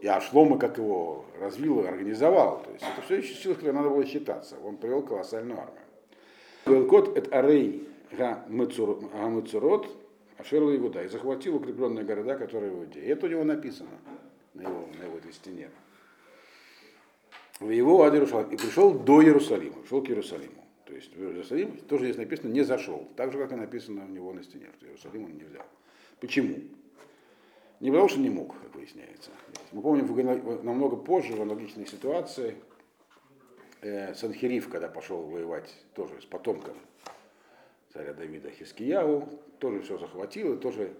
И 0.00 0.06
Ашлома 0.06 0.58
как 0.58 0.78
его 0.78 1.24
развил 1.40 1.80
и 1.82 1.86
организовал. 1.86 2.62
То 2.62 2.72
есть 2.72 2.84
это 2.84 3.02
все 3.02 3.16
еще 3.16 3.34
силы, 3.34 3.54
которые 3.54 3.74
надо 3.74 3.88
было 3.90 4.04
считаться. 4.04 4.56
Он 4.64 4.76
привел 4.76 5.02
колоссальную 5.02 5.58
армию. 5.58 5.82
Велкот 6.66 7.16
это 7.16 7.38
Арей 7.38 7.88
Гамыцурот, 8.12 9.86
Ашерла 10.38 10.74
Игуда, 10.74 11.02
и 11.02 11.08
захватил 11.08 11.56
укрепленные 11.56 12.04
города, 12.04 12.36
которые 12.36 12.72
в 12.72 12.78
Иудее. 12.78 13.06
Это 13.06 13.26
у 13.26 13.28
него 13.28 13.44
написано 13.44 13.90
на 14.54 14.62
его, 14.62 14.88
на 14.98 15.04
его 15.04 15.18
этой 15.18 15.32
стене. 15.32 15.68
В 17.60 17.70
его 17.70 18.04
ад 18.04 18.14
И 18.14 18.56
пришел 18.56 18.92
до 18.92 19.22
Иерусалима, 19.22 19.84
шел 19.88 20.02
к 20.02 20.08
Иерусалиму. 20.08 20.64
То 20.84 20.94
есть 20.94 21.14
в 21.14 21.20
Иерусалим 21.20 21.76
тоже 21.88 22.04
здесь 22.04 22.16
написано 22.16 22.52
не 22.52 22.62
зашел. 22.62 23.08
Так 23.16 23.32
же, 23.32 23.38
как 23.38 23.52
и 23.52 23.56
написано 23.56 24.04
у 24.04 24.08
него 24.08 24.32
на 24.32 24.42
стене, 24.42 24.68
что 24.76 24.86
Иерусалим 24.86 25.24
он 25.24 25.32
не 25.32 25.44
взял. 25.44 25.66
Почему? 26.20 26.56
Не 27.80 27.90
потому, 27.90 28.08
что 28.08 28.20
не 28.20 28.30
мог, 28.30 28.54
как 28.60 28.74
выясняется. 28.74 29.30
Мы 29.72 29.82
помним 29.82 30.64
намного 30.64 30.96
позже, 30.96 31.34
в 31.34 31.42
аналогичной 31.42 31.86
ситуации, 31.86 32.56
э, 33.82 34.14
Санхериф, 34.14 34.68
когда 34.68 34.88
пошел 34.88 35.22
воевать 35.22 35.72
тоже 35.94 36.20
с 36.20 36.24
потомком 36.24 36.74
царя 37.98 38.12
Давида 38.12 38.50
Хискияву, 38.50 39.28
тоже 39.58 39.80
все 39.80 39.98
захватил 39.98 40.54
и 40.54 40.56
тоже 40.56 40.92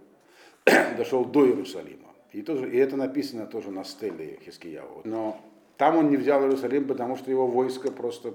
дошел 0.97 1.25
до 1.25 1.47
Иерусалима. 1.47 2.09
И, 2.33 2.43
тоже, 2.43 2.71
и 2.71 2.77
это 2.77 2.97
написано 2.97 3.47
тоже 3.47 3.71
на 3.71 3.85
стеле 3.85 4.39
Хискияву. 4.45 5.03
Но 5.05 5.41
там 5.77 5.97
он 5.97 6.11
не 6.11 6.17
взял 6.17 6.43
Иерусалим, 6.43 6.89
потому 6.89 7.17
что 7.17 7.31
его 7.31 7.47
войско 7.47 7.93
просто 7.93 8.35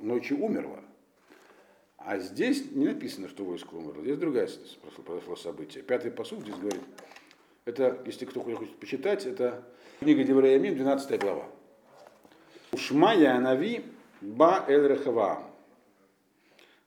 ночью 0.00 0.42
умерло. 0.42 0.80
А 1.98 2.18
здесь 2.18 2.72
не 2.72 2.86
написано, 2.86 3.28
что 3.28 3.44
войско 3.44 3.74
умерло. 3.74 4.02
Здесь 4.02 4.16
другое 4.16 4.48
произошло 5.04 5.36
событие. 5.36 5.84
Пятый 5.84 6.10
посуд 6.10 6.40
здесь 6.40 6.56
говорит. 6.56 6.80
Это, 7.66 7.98
если 8.06 8.24
кто 8.24 8.40
хочет 8.40 8.74
почитать, 8.76 9.26
это 9.26 9.62
книга 10.00 10.24
Девреямин, 10.24 10.74
12 10.74 11.20
глава. 11.20 11.44
Ушмая 12.72 13.36
Анави 13.36 13.84
Ба 14.22 14.64
Эль. 14.66 14.98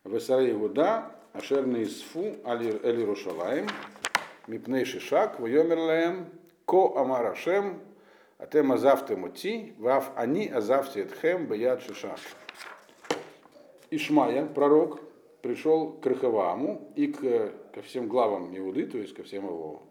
Весаре 0.04 0.52
Иуда, 0.52 1.12
Ашер 1.34 1.68
Неисфу, 1.68 2.36
Эль 2.44 3.04
Рушалаем, 3.04 3.68
Мипней 4.48 4.84
Шишак, 4.84 5.40
Вайомер 5.40 5.78
Лаем, 5.78 6.26
Ко 6.66 6.98
Амар 6.98 7.28
Ашем, 7.28 7.80
Атем 8.40 8.72
Азавтем 8.72 9.26
Оти, 9.26 9.74
Вав 9.78 10.12
Ани 10.16 10.48
Азавте 10.48 11.02
Этхем, 11.02 11.46
Баяд 11.46 11.84
Шишак. 11.84 12.18
Ишмая, 13.92 14.48
пророк, 14.48 15.00
пришел 15.44 15.92
к 15.92 16.06
Рахаваму 16.08 16.92
и 16.96 17.08
к, 17.08 17.52
ко 17.74 17.82
всем 17.84 18.08
главам 18.08 18.58
Иуды, 18.58 18.88
то 18.88 18.98
есть 18.98 19.14
ко 19.14 19.22
всем 19.22 19.46
его 19.46 19.84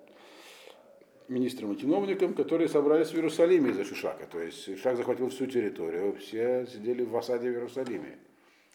министрам 1.28 1.72
и 1.72 1.78
чиновникам, 1.78 2.34
которые 2.34 2.68
собрались 2.68 3.10
в 3.10 3.14
Иерусалиме 3.14 3.70
из-за 3.70 3.84
Шишака. 3.84 4.26
То 4.26 4.40
есть 4.40 4.64
Шишак 4.64 4.96
захватил 4.96 5.28
всю 5.28 5.46
территорию, 5.46 6.16
все 6.16 6.66
сидели 6.66 7.04
в 7.04 7.16
осаде 7.16 7.50
в 7.50 7.52
Иерусалиме. 7.52 8.18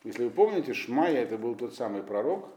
Если 0.06 0.24
вы 0.24 0.30
помните, 0.30 0.74
Шмая 0.74 1.24
это 1.24 1.38
был 1.38 1.56
тот 1.56 1.74
самый 1.74 2.04
пророк, 2.04 2.48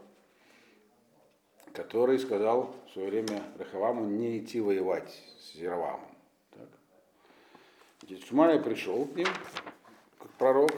который 1.73 2.19
сказал 2.19 2.75
в 2.87 2.91
свое 2.91 3.09
время 3.09 3.43
Рахаваму 3.57 4.05
не 4.05 4.37
идти 4.37 4.61
воевать 4.61 5.11
с 5.39 5.55
Яровамом. 5.55 6.07
Так. 6.51 8.19
Шмая 8.27 8.61
пришел 8.61 9.05
к 9.05 9.15
ним, 9.15 9.27
как 10.19 10.31
пророк, 10.37 10.71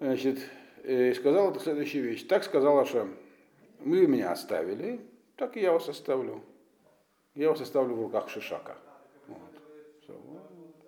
значит, 0.00 0.40
и 0.82 1.12
сказал 1.12 1.50
это 1.50 1.60
следующую 1.60 2.04
вещь. 2.04 2.26
Так 2.26 2.42
сказал 2.42 2.78
Ашем, 2.78 3.14
мы 3.78 4.06
меня 4.06 4.32
оставили, 4.32 5.00
так 5.36 5.56
и 5.56 5.60
я 5.60 5.72
вас 5.72 5.88
оставлю 5.88 6.42
я 7.34 7.48
вас 7.48 7.60
оставлю 7.60 7.94
в 7.94 8.02
руках 8.02 8.28
Шишака. 8.28 8.76
Вот. 9.26 9.38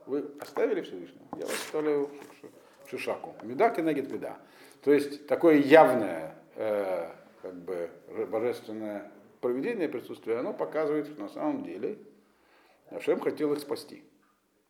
Вы 0.07 0.25
оставили 0.41 0.83
Всевышнего? 0.83 1.25
Я 1.39 1.47
вас 1.47 1.55
оставляю 1.55 2.07
в 2.07 2.64
Шишаку. 2.95 3.35
Меда 3.43 3.71
кенегит 3.71 4.11
меда. 4.11 4.37
То 4.83 4.93
есть 4.93 5.27
такое 5.27 5.57
явное 5.57 6.35
э, 6.55 7.11
как 7.43 7.55
бы 7.55 7.91
божественное 8.31 9.11
проведение 9.41 9.89
присутствия, 9.89 10.39
оно 10.39 10.53
показывает, 10.53 11.07
что 11.07 11.21
на 11.21 11.29
самом 11.29 11.65
деле 11.65 11.99
Ашем 12.91 13.21
хотел 13.21 13.53
их 13.53 13.61
спасти. 13.61 14.05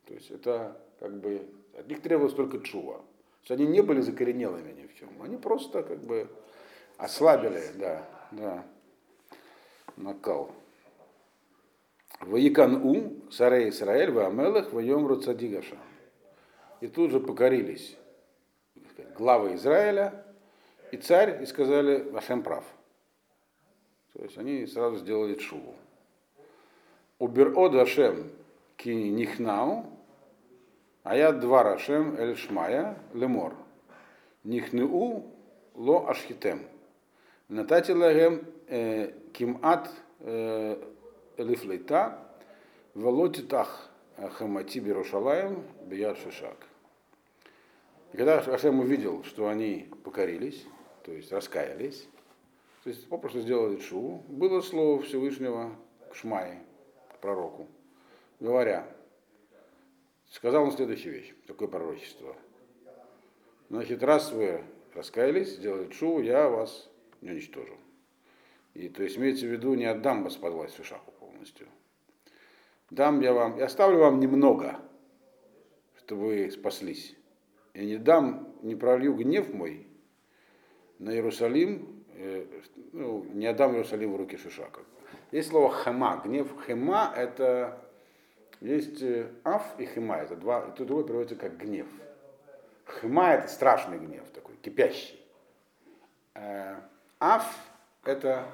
То 0.07 0.13
есть 0.13 0.31
это 0.31 0.79
как 0.99 1.13
бы 1.19 1.47
от 1.77 1.87
них 1.87 2.01
требовалось 2.01 2.33
только 2.33 2.59
чува. 2.59 2.97
То 2.97 3.03
есть 3.41 3.51
они 3.51 3.67
не 3.67 3.81
были 3.81 4.01
закоренелыми 4.01 4.71
ни 4.71 4.87
в 4.87 4.95
чем. 4.95 5.09
Они 5.21 5.37
просто 5.37 5.83
как 5.83 5.99
бы 5.99 6.27
ослабили, 6.97 7.63
да, 7.75 8.07
да, 8.31 8.65
накал. 9.97 10.51
Ваикан-У, 12.21 13.29
Сарей 13.29 13.69
Исраэль, 13.69 14.11
Ваамелах, 14.11 14.73
Ваем 14.73 15.05
Руцадигаша. 15.05 15.77
И 16.81 16.87
тут 16.87 17.11
же 17.11 17.19
покорились 17.19 17.97
главы 19.17 19.55
Израиля 19.55 20.25
и 20.91 20.97
царь, 20.97 21.41
и 21.41 21.45
сказали, 21.45 22.09
Вашем 22.09 22.43
прав. 22.43 22.63
То 24.13 24.23
есть 24.23 24.37
они 24.37 24.65
сразу 24.65 24.97
сделали 24.97 25.37
шуву. 25.39 25.75
Убер 27.19 27.57
од 27.57 27.75
Ашем 27.75 28.31
ки 28.77 28.89
нихнау, 28.89 29.85
а 31.03 31.15
я 31.15 31.31
два 31.31 31.63
Рашем 31.63 32.15
эль 32.17 32.35
шмая 32.35 32.97
лемор. 33.13 33.53
Нихнеу 34.43 35.25
ло 35.75 36.09
ашхитем. 36.09 36.61
Натати 37.47 37.91
лагем 37.91 38.45
э, 38.67 39.11
кимат 39.33 39.89
э, 40.19 40.81
лифлейта, 41.37 42.19
волотитах 42.93 43.89
хамати 44.17 44.79
Берушалаем, 44.79 45.63
бияд 45.85 46.17
шишак. 46.17 46.57
И 48.15 48.17
когда 48.17 48.39
Ашем 48.39 48.79
увидел, 48.79 49.25
что 49.25 49.49
они 49.49 49.89
покорились, 50.05 50.63
то 51.03 51.11
есть 51.11 51.33
раскаялись, 51.33 52.07
то 52.85 52.89
есть 52.89 53.09
попросту 53.09 53.41
сделали 53.41 53.77
шу, 53.81 54.23
было 54.29 54.61
слово 54.61 55.01
Всевышнего 55.01 55.75
к 56.09 56.15
Шмае, 56.15 56.63
к 57.11 57.17
пророку, 57.19 57.67
говоря, 58.39 58.87
сказал 60.29 60.63
он 60.63 60.71
следующую 60.71 61.13
вещь, 61.13 61.33
такое 61.45 61.67
пророчество. 61.67 62.37
Значит, 63.69 64.01
раз 64.01 64.31
вы 64.31 64.63
раскаялись, 64.93 65.57
сделали 65.57 65.91
шу, 65.91 66.21
я 66.21 66.47
вас 66.47 66.89
не 67.19 67.31
уничтожу. 67.31 67.75
И 68.75 68.87
то 68.87 69.03
есть 69.03 69.17
имеется 69.17 69.45
в 69.45 69.49
виду, 69.49 69.73
не 69.73 69.87
отдам 69.87 70.23
вас 70.23 70.37
под 70.37 70.53
власть 70.53 70.77
Шишаку 70.77 71.11
полностью. 71.19 71.67
Дам 72.89 73.19
я 73.19 73.33
вам, 73.33 73.57
я 73.57 73.65
оставлю 73.65 73.97
вам 73.97 74.21
немного, 74.21 74.79
чтобы 75.97 76.27
вы 76.27 76.49
спаслись. 76.49 77.13
И 77.75 77.85
не 77.85 77.97
дам, 77.97 78.55
не 78.61 78.73
пролью 78.75 79.13
гнев 79.15 79.53
мой 79.53 79.85
на 80.97 81.11
Иерусалим, 81.11 82.05
э, 82.15 82.45
ну, 82.93 83.25
не 83.33 83.45
отдам 83.47 83.73
Иерусалим 83.73 84.13
в 84.13 84.15
руки 84.15 84.37
Шишака. 84.37 84.79
Есть 85.31 85.49
слово 85.49 85.73
хема, 85.83 86.21
гнев 86.23 86.47
хема 86.65 87.13
это 87.15 87.85
есть 88.61 89.01
э, 89.01 89.29
аф 89.43 89.77
и 89.77 89.85
хема, 89.85 90.15
это 90.15 90.37
два, 90.37 90.61
и 90.61 90.71
то 90.71 90.85
другое 90.85 91.03
переводится 91.03 91.35
как 91.35 91.57
гнев. 91.57 91.87
Хема 93.01 93.33
это 93.33 93.49
страшный 93.49 93.99
гнев 93.99 94.23
такой, 94.33 94.55
кипящий. 94.55 95.21
Э, 96.33 96.77
аф 97.19 97.45
это, 98.05 98.47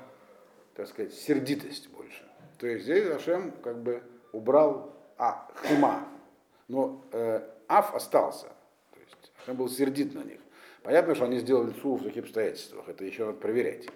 так 0.73 0.87
сказать, 0.87 1.13
сердитость 1.13 1.89
больше. 1.91 2.27
То 2.57 2.65
есть 2.65 2.85
здесь 2.85 3.05
Ашем 3.07 3.51
как 3.63 3.83
бы 3.83 4.01
убрал 4.31 4.95
а, 5.19 5.47
хима, 5.63 6.07
но 6.67 7.05
э, 7.11 7.47
Аф 7.67 7.95
остался. 7.95 8.47
Ашем 9.41 9.57
был 9.57 9.69
сердит 9.69 10.13
на 10.13 10.23
них. 10.23 10.39
Понятно, 10.83 11.15
что 11.15 11.25
они 11.25 11.39
сделали 11.39 11.73
цу 11.81 11.95
в 11.95 12.03
таких 12.03 12.23
обстоятельствах. 12.23 12.87
Это 12.89 13.05
еще 13.05 13.25
надо 13.25 13.37
проверять, 13.37 13.87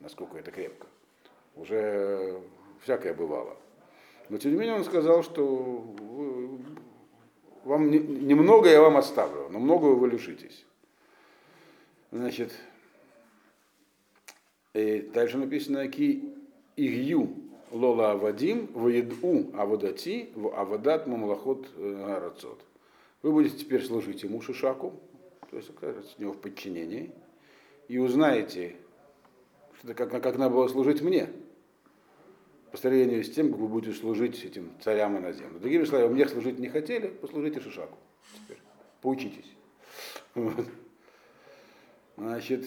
насколько 0.00 0.38
это 0.38 0.50
крепко. 0.50 0.86
Уже 1.56 2.40
всякое 2.82 3.14
бывало. 3.14 3.56
Но 4.28 4.38
тем 4.38 4.52
не 4.52 4.58
менее 4.58 4.76
он 4.76 4.84
сказал, 4.84 5.22
что 5.22 5.84
вам 7.64 7.90
немного 7.90 8.68
я 8.68 8.80
вам 8.80 8.96
оставлю, 8.96 9.48
но 9.50 9.58
многого 9.58 9.94
вы 9.94 10.08
лишитесь. 10.08 10.64
Значит, 12.10 12.52
и 14.74 15.10
дальше 15.14 15.38
написано, 15.38 15.86
ки 15.88 16.34
игью 16.76 17.34
лола 17.70 18.12
авадим, 18.12 18.68
воеду 18.74 19.50
аводати, 19.54 20.30
в 20.34 20.48
авадат 20.54 21.06
мамлахот 21.06 21.68
э, 21.76 22.04
гарацот. 22.06 22.60
Вы 23.22 23.32
будете 23.32 23.56
теперь 23.56 23.84
служить 23.84 24.22
ему 24.22 24.40
Шишаку, 24.40 25.00
то 25.50 25.56
есть 25.56 25.70
окажется 25.70 26.14
у 26.18 26.22
него 26.22 26.32
в 26.32 26.40
подчинении, 26.40 27.12
и 27.88 27.98
узнаете, 27.98 28.76
что 29.78 29.94
как, 29.94 30.10
как 30.10 30.36
надо 30.36 30.54
было 30.54 30.66
служить 30.68 31.02
мне, 31.02 31.28
по 32.72 32.78
сравнению 32.78 33.22
с 33.22 33.30
тем, 33.30 33.50
как 33.50 33.60
вы 33.60 33.68
будете 33.68 33.94
служить 33.94 34.42
этим 34.44 34.72
царям 34.80 35.16
и 35.16 35.20
на 35.20 35.32
землю. 35.32 35.60
Другими 35.60 35.84
словами, 35.84 36.14
мне 36.14 36.26
служить 36.26 36.58
не 36.58 36.68
хотели, 36.68 37.08
послужите 37.08 37.60
Шишаку 37.60 37.98
теперь, 38.34 38.58
поучитесь. 39.02 39.52
Вот. 40.34 40.66
Значит, 42.16 42.66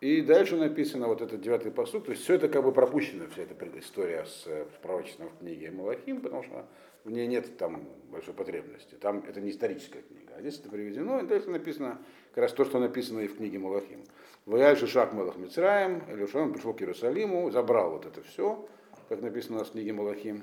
и 0.00 0.20
дальше 0.20 0.56
написано 0.56 1.06
вот 1.06 1.22
этот 1.22 1.40
девятый 1.40 1.70
посуд. 1.70 2.06
То 2.06 2.10
есть 2.10 2.24
все 2.24 2.34
это 2.34 2.48
как 2.48 2.64
бы 2.64 2.72
пропущено, 2.72 3.28
вся 3.28 3.42
эта 3.42 3.78
история 3.78 4.24
с, 4.24 4.44
с 4.44 4.78
пророчеством 4.82 5.28
в 5.28 5.38
книге 5.38 5.70
Малахим, 5.70 6.20
потому 6.20 6.42
что 6.42 6.66
в 7.04 7.10
ней 7.10 7.26
нет 7.26 7.56
там 7.56 7.84
большой 8.10 8.34
потребности. 8.34 8.94
Там 8.94 9.24
это 9.26 9.40
не 9.40 9.50
историческая 9.50 10.02
книга. 10.02 10.34
А 10.36 10.40
здесь 10.40 10.58
это 10.58 10.68
приведено, 10.68 11.20
и 11.20 11.26
дальше 11.26 11.50
написано 11.50 11.98
как 12.34 12.42
раз 12.42 12.52
то, 12.52 12.64
что 12.64 12.78
написано 12.78 13.20
и 13.20 13.26
в 13.26 13.36
книге 13.36 13.58
Малахим. 13.58 14.04
Вояль 14.46 14.76
Шишак 14.76 15.12
Малах 15.12 15.36
Мицраем, 15.36 16.02
Илюшан 16.08 16.52
пришел 16.52 16.74
к 16.74 16.80
Иерусалиму, 16.80 17.50
забрал 17.50 17.92
вот 17.92 18.06
это 18.06 18.22
все, 18.22 18.68
как 19.08 19.20
написано 19.22 19.64
в 19.64 19.70
книге 19.70 19.92
Малахим. 19.92 20.42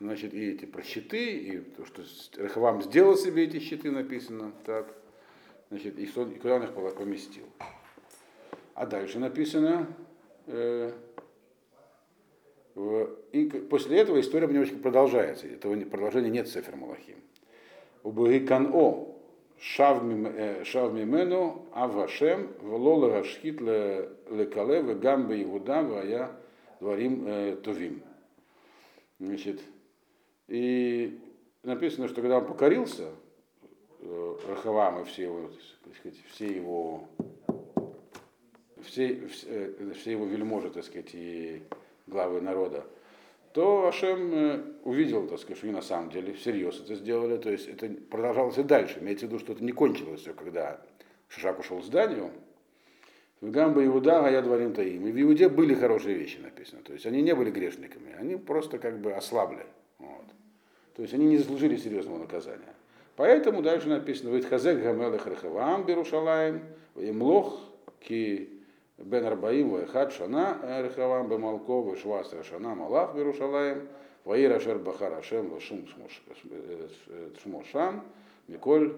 Значит, 0.00 0.32
и 0.32 0.52
эти 0.52 0.64
про 0.64 0.82
щиты, 0.82 1.34
и 1.34 1.58
то, 1.58 1.84
что 1.84 2.02
Рахавам 2.38 2.82
сделал 2.82 3.16
себе 3.16 3.44
эти 3.44 3.58
щиты, 3.58 3.90
написано 3.90 4.52
так. 4.64 4.94
Значит, 5.68 5.98
и, 5.98 6.04
и 6.04 6.38
куда 6.38 6.56
он 6.56 6.62
их 6.64 6.72
поместил. 6.72 7.44
А 8.74 8.86
дальше 8.86 9.18
написано, 9.18 9.86
э, 10.46 10.92
и 13.32 13.44
после 13.68 13.98
этого 13.98 14.20
история 14.20 14.46
немножечко 14.46 14.78
продолжается. 14.78 15.46
Этого 15.46 15.78
продолжения 15.84 16.30
нет 16.30 16.48
в 16.48 16.52
Сефер 16.52 16.76
Малахим. 16.76 17.16
Убыгикан-о, 18.02 19.16
шав 19.58 20.02
мимену 20.02 21.66
авашем 21.72 22.48
влола 22.60 23.10
гашхит 23.10 23.60
лекале 23.60 24.82
вегамбе 24.82 25.42
Иуда 25.44 25.82
вая 25.82 26.30
дворим 26.80 27.56
тувим. 27.62 28.02
Значит, 29.18 29.60
и 30.48 31.18
написано, 31.62 32.08
что 32.08 32.22
когда 32.22 32.38
он 32.38 32.46
покорился, 32.46 33.10
Рахавам 34.48 35.02
и 35.02 35.04
все 35.04 35.24
его, 35.24 35.50
так 35.84 35.94
сказать, 35.96 36.18
все 36.32 36.46
его 36.46 37.04
все, 38.82 39.26
все, 39.26 39.92
все 39.94 40.12
его 40.12 40.24
вельможи, 40.24 40.70
так 40.70 40.84
сказать, 40.84 41.10
и 41.12 41.62
главы 42.10 42.40
народа, 42.40 42.84
то 43.52 43.88
Ашем 43.88 44.32
э, 44.32 44.60
увидел, 44.84 45.26
так 45.26 45.38
сказать, 45.38 45.58
что 45.58 45.66
они 45.66 45.74
на 45.74 45.82
самом 45.82 46.10
деле 46.10 46.32
всерьез 46.34 46.80
это 46.80 46.94
сделали, 46.94 47.36
то 47.36 47.50
есть 47.50 47.68
это 47.68 47.88
продолжалось 47.88 48.58
и 48.58 48.62
дальше. 48.62 48.98
Имеется 49.00 49.26
в 49.26 49.30
виду, 49.30 49.40
что 49.40 49.52
это 49.52 49.64
не 49.64 49.72
кончилось 49.72 50.20
все, 50.20 50.34
когда 50.34 50.80
Шишак 51.28 51.58
ушел 51.58 51.78
в 51.78 51.84
зданию. 51.84 52.30
В 53.40 53.50
Гамбе 53.50 53.86
Иуда, 53.86 54.26
а 54.26 54.30
я 54.30 54.42
дворим 54.42 54.74
таим. 54.74 55.06
И 55.06 55.12
в 55.12 55.20
Иуде 55.22 55.48
были 55.48 55.74
хорошие 55.74 56.14
вещи 56.14 56.38
написано. 56.38 56.82
То 56.82 56.92
есть 56.92 57.06
они 57.06 57.22
не 57.22 57.34
были 57.34 57.50
грешниками, 57.50 58.14
они 58.18 58.36
просто 58.36 58.78
как 58.78 59.00
бы 59.00 59.12
ослабли. 59.14 59.64
Вот. 59.98 60.26
То 60.94 61.02
есть 61.02 61.14
они 61.14 61.24
не 61.24 61.38
заслужили 61.38 61.76
серьезного 61.76 62.18
наказания. 62.18 62.74
Поэтому 63.16 63.62
дальше 63.62 63.88
написано, 63.88 64.34
Витхазек 64.36 64.82
Гамелех 64.82 65.26
Рехавам 65.26 65.84
Берушалаем, 65.84 66.62
Имлох 66.96 67.60
Ки 68.00 68.59
Бен 69.00 69.24
Арбаим 69.24 69.70
Вайхат 69.70 70.12
Шана 70.12 70.58
Рехавам 70.82 71.28
Бемалко 71.28 71.82
Вишвас 71.90 72.32
Шана 72.44 72.74
Малах 72.74 73.14
Берушалаем 73.14 73.88
Ваир 74.24 74.52
Ашер 74.52 74.78
Бахар 74.78 75.14
Ашем 75.14 75.50
Вашум 75.50 75.86
Шмошам 77.42 78.04
Миколь 78.46 78.96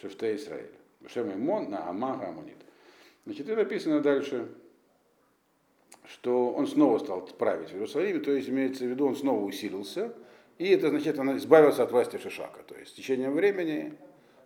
Шефте 0.00 0.36
Исраиль. 0.36 0.70
Шем 1.06 1.32
Имон 1.32 1.70
на 1.70 1.88
Амага 1.88 2.28
Амонит. 2.28 2.56
Значит, 3.24 3.48
и 3.48 3.54
написано 3.54 4.00
дальше, 4.00 4.48
что 6.06 6.50
он 6.50 6.66
снова 6.66 6.98
стал 6.98 7.26
править 7.26 7.70
в 7.70 7.74
Иерусалиме, 7.74 8.20
то 8.20 8.32
есть 8.32 8.48
имеется 8.48 8.84
в 8.84 8.88
виду, 8.88 9.06
он 9.06 9.14
снова 9.16 9.44
усилился, 9.44 10.14
и 10.56 10.68
это 10.70 10.88
значит, 10.88 11.18
он 11.18 11.36
избавился 11.36 11.82
от 11.82 11.92
власти 11.92 12.16
Шишака. 12.16 12.62
То 12.62 12.74
есть 12.74 12.92
с 12.92 12.94
течением 12.94 13.34
времени 13.34 13.92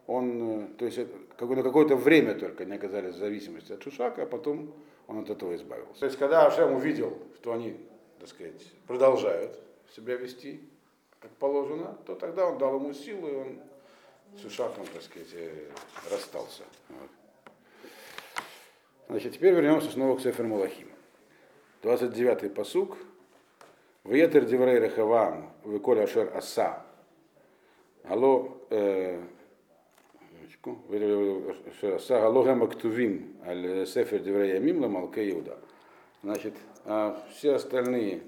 он, 0.06 0.74
то 0.78 0.84
есть 0.84 0.98
на 0.98 1.62
какое-то 1.62 1.96
время 1.96 2.34
только 2.34 2.64
не 2.64 2.74
оказались 2.74 3.14
в 3.14 3.18
зависимости 3.18 3.72
от 3.72 3.82
Шишака, 3.82 4.22
а 4.22 4.26
потом 4.26 4.74
он 5.06 5.18
от 5.18 5.30
этого 5.30 5.54
избавился. 5.54 6.00
То 6.00 6.06
есть 6.06 6.18
когда 6.18 6.46
Ашем 6.46 6.74
увидел, 6.74 7.18
что 7.36 7.52
они, 7.52 7.76
так 8.18 8.28
сказать, 8.28 8.72
продолжают 8.86 9.58
себя 9.94 10.16
вести, 10.16 10.60
как 11.20 11.30
положено, 11.32 11.96
то 12.06 12.14
тогда 12.14 12.46
он 12.46 12.58
дал 12.58 12.76
ему 12.76 12.92
силу, 12.92 13.28
и 13.28 13.34
он 13.34 13.60
с 14.36 14.40
Шишаком, 14.42 14.86
так 14.92 15.02
сказать, 15.02 15.34
расстался. 16.10 16.64
Вот. 16.88 17.10
Значит, 19.08 19.34
теперь 19.34 19.54
вернемся 19.54 19.90
снова 19.90 20.16
к 20.16 20.20
Сефер 20.20 20.46
Малахим. 20.46 20.88
29-й 21.82 22.50
посук. 22.50 22.96
Вьетер 24.04 24.46
диврей 24.46 24.80
рехавам, 24.80 25.52
выколь 25.62 26.00
ашер 26.00 26.36
аса. 26.36 26.82
Алло, 28.04 28.56
аса 31.82 32.24
алло 32.24 32.44
актувим 32.64 33.36
аль 33.44 33.86
сефер 33.86 34.20
диврей 34.20 34.54
ямим 34.54 34.80
ламалке 34.80 35.30
Иуда. 35.32 35.58
Значит, 36.22 36.54
а 36.84 37.20
все 37.30 37.54
остальные 37.54 38.22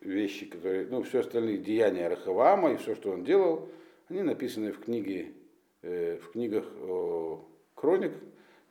вещи, 0.00 0.46
которые, 0.46 0.86
ну, 0.86 1.02
все 1.02 1.20
остальные 1.20 1.58
деяния 1.58 2.08
Рахавама 2.08 2.72
и 2.72 2.76
все, 2.76 2.94
что 2.94 3.10
он 3.10 3.24
делал, 3.24 3.68
они 4.08 4.22
написаны 4.22 4.72
в 4.72 4.80
книге, 4.80 5.32
в 5.82 6.30
книгах 6.32 6.64
хроник 7.74 8.12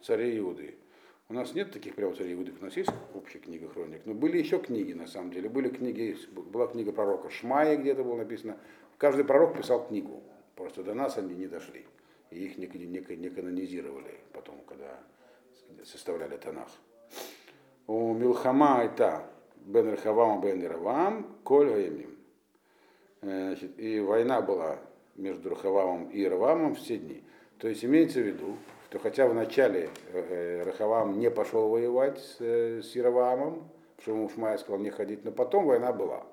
царей 0.02 0.40
Иуды. 0.40 0.76
У 1.30 1.34
нас 1.34 1.54
нет 1.54 1.72
таких 1.72 1.94
прямо 1.94 2.16
царей 2.16 2.34
Иуды, 2.34 2.54
у 2.60 2.64
нас 2.64 2.76
есть 2.78 2.90
общая 3.14 3.40
книга 3.40 3.68
хроник, 3.68 4.02
но 4.06 4.14
были 4.14 4.40
еще 4.40 4.58
книги 4.58 4.94
на 4.94 5.06
самом 5.06 5.32
деле. 5.32 5.50
Были 5.50 5.70
книги, 5.70 6.18
была 6.32 6.68
книга 6.68 6.92
пророка 6.92 7.30
Шмая, 7.30 7.78
где-то 7.78 8.04
было 8.04 8.16
написано. 8.16 8.58
Каждый 8.98 9.26
пророк 9.26 9.56
писал 9.56 9.86
книгу, 9.86 10.24
просто 10.56 10.84
до 10.84 10.96
нас 10.96 11.18
они 11.18 11.36
не 11.36 11.48
дошли. 11.48 11.86
И 12.32 12.46
их 12.46 12.58
не, 12.58 12.68
не, 12.68 13.16
не 13.16 13.30
канонизировали 13.30 14.16
потом, 14.34 14.62
когда 14.68 15.00
составляли 15.84 16.38
Танах. 16.38 16.70
У 17.88 18.14
Милхама 18.14 18.84
это 18.84 19.24
Бен 19.56 19.90
Рахавам 19.90 20.42
Бен 20.42 20.66
Равам 20.66 21.38
Коль 21.44 21.70
Гаямим. 21.70 22.18
И 23.78 24.00
война 24.00 24.42
была 24.42 24.80
между 25.16 25.50
Рахавамом 25.50 26.10
и 26.10 26.26
Равамом 26.26 26.76
все 26.76 26.98
дни. 26.98 27.24
То 27.60 27.68
есть 27.68 27.84
имеется 27.84 28.20
в 28.20 28.24
виду, 28.24 28.56
что 28.90 29.00
хотя 29.00 29.28
вначале 29.28 29.90
э, 30.14 30.64
Рахавам 30.64 31.20
не 31.20 31.30
пошел 31.30 31.70
воевать 31.70 32.20
с, 32.20 32.38
э, 32.40 32.82
с 32.82 32.96
Яровамом, 32.96 33.70
что 34.02 34.12
ему 34.12 34.30
сказал 34.30 34.78
не 34.78 34.92
ходить, 34.92 35.26
но 35.26 35.32
потом 35.32 35.66
война 35.66 35.92
была. 35.92 36.24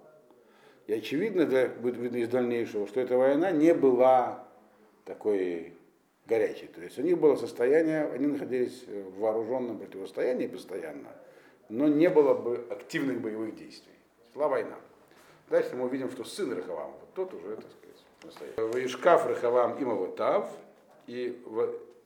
И 0.87 0.93
очевидно, 0.93 1.47
да, 1.47 1.67
будет 1.67 1.97
видно 1.97 2.19
из 2.19 2.29
дальнейшего, 2.29 2.87
что 2.87 3.01
эта 3.01 3.17
война 3.17 3.51
не 3.51 3.73
была 3.73 4.47
такой 5.05 5.73
горячей. 6.27 6.67
То 6.69 6.81
есть 6.81 6.99
у 6.99 7.03
них 7.03 7.19
было 7.19 7.37
состояние, 7.37 8.05
они 8.13 8.27
находились 8.27 8.85
в 8.87 9.21
вооруженном 9.21 9.79
противостоянии 9.79 10.47
постоянно, 10.47 11.11
но 11.69 11.89
не 11.89 12.09
было 12.09 12.35
бы 12.35 12.65
активных 12.71 13.21
боевых 13.21 13.55
действий. 13.57 13.93
Шла 14.33 14.49
война. 14.49 14.77
Дальше 15.51 15.77
мы 15.77 15.85
увидим, 15.85 16.11
что 16.11 16.25
сын 16.25 16.53
Рахавама, 16.53 16.95
вот 17.01 17.15
тот 17.15 17.35
уже, 17.35 17.57
так 17.57 17.71
сказать, 17.71 18.05
настоящий. 18.25 18.61
Ваишкаф 18.61 19.27
Рахавам 19.27 19.83
Имаватав, 19.83 20.51
и 21.07 21.43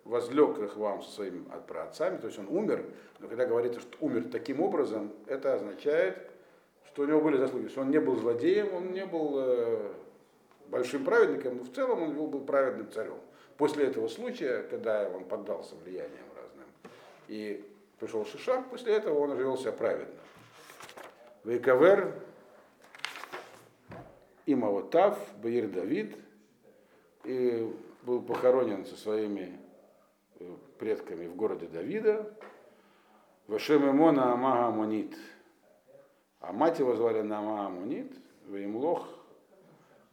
возлег 0.04 0.58
Рахвам 0.58 1.02
со 1.02 1.10
своими 1.10 1.44
праотцами, 1.66 2.18
то 2.18 2.26
есть 2.26 2.38
он 2.38 2.48
умер, 2.48 2.84
но 3.20 3.28
когда 3.28 3.46
говорится, 3.46 3.80
что 3.80 3.96
умер 4.00 4.24
таким 4.32 4.60
образом, 4.60 5.12
это 5.26 5.54
означает, 5.54 6.18
что 6.86 7.02
у 7.02 7.06
него 7.06 7.20
были 7.20 7.36
заслуги, 7.36 7.68
что 7.68 7.82
он 7.82 7.90
не 7.90 8.00
был 8.00 8.16
злодеем, 8.16 8.74
он 8.74 8.92
не 8.92 9.06
был 9.06 9.34
э, 9.36 9.92
большим 10.68 11.04
праведником, 11.04 11.58
но 11.58 11.64
в 11.64 11.72
целом 11.72 12.02
он 12.02 12.14
был 12.14 12.40
праведным 12.40 12.90
царем. 12.90 13.18
После 13.58 13.86
этого 13.86 14.06
случая, 14.06 14.62
когда 14.62 15.08
он 15.08 15.24
поддался 15.24 15.74
влияниям 15.74 16.26
разным, 16.36 16.66
и 17.26 17.68
пришел 17.98 18.24
Шишак, 18.24 18.70
после 18.70 18.94
этого 18.94 19.18
он 19.18 19.36
вел 19.36 19.58
себя 19.58 19.72
праведно. 19.72 20.14
Вейкавер, 21.42 22.14
Имавотав, 24.46 25.18
Баир 25.42 25.68
Давид, 25.68 26.16
и 27.24 27.74
был 28.04 28.22
похоронен 28.22 28.86
со 28.86 28.96
своими 28.96 29.58
предками 30.78 31.26
в 31.26 31.34
городе 31.34 31.66
Давида, 31.66 32.32
Вашем 33.48 33.90
Имона 33.90 34.34
Амага 34.34 34.66
Амонит. 34.66 35.16
А 36.38 36.52
мать 36.52 36.78
его 36.78 36.94
звали 36.94 37.22
Нама 37.22 37.66
Амонит, 37.66 38.12
Ваимлох 38.46 39.17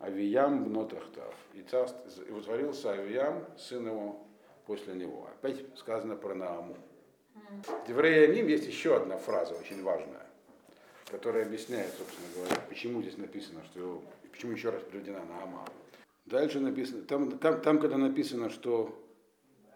Авиям 0.06 0.64
Бнотахтав. 0.66 1.34
И, 1.54 1.62
царств, 1.64 1.98
и 2.28 2.32
утворился 2.32 2.92
Авиям, 2.92 3.46
сын 3.58 3.88
его, 3.88 4.26
после 4.66 4.94
него. 4.94 5.28
Опять 5.40 5.64
сказано 5.78 6.16
про 6.16 6.36
Нааму. 6.36 6.78
В 7.34 7.88
Деврея 7.88 8.32
есть 8.32 8.68
еще 8.68 8.96
одна 8.96 9.18
фраза 9.18 9.56
очень 9.56 9.84
важная, 9.84 10.26
которая 11.12 11.46
объясняет, 11.46 11.92
собственно 11.98 12.28
говоря, 12.36 12.62
почему 12.70 13.02
здесь 13.02 13.18
написано, 13.18 13.62
что 13.66 14.02
почему 14.32 14.54
еще 14.54 14.70
раз 14.70 14.82
приведена 14.84 15.24
Наама. 15.26 15.66
Дальше 16.26 16.60
написано, 16.60 17.04
там, 17.04 17.38
там, 17.38 17.62
там 17.62 17.80
когда 17.80 17.98
написано, 17.98 18.50
что 18.50 18.98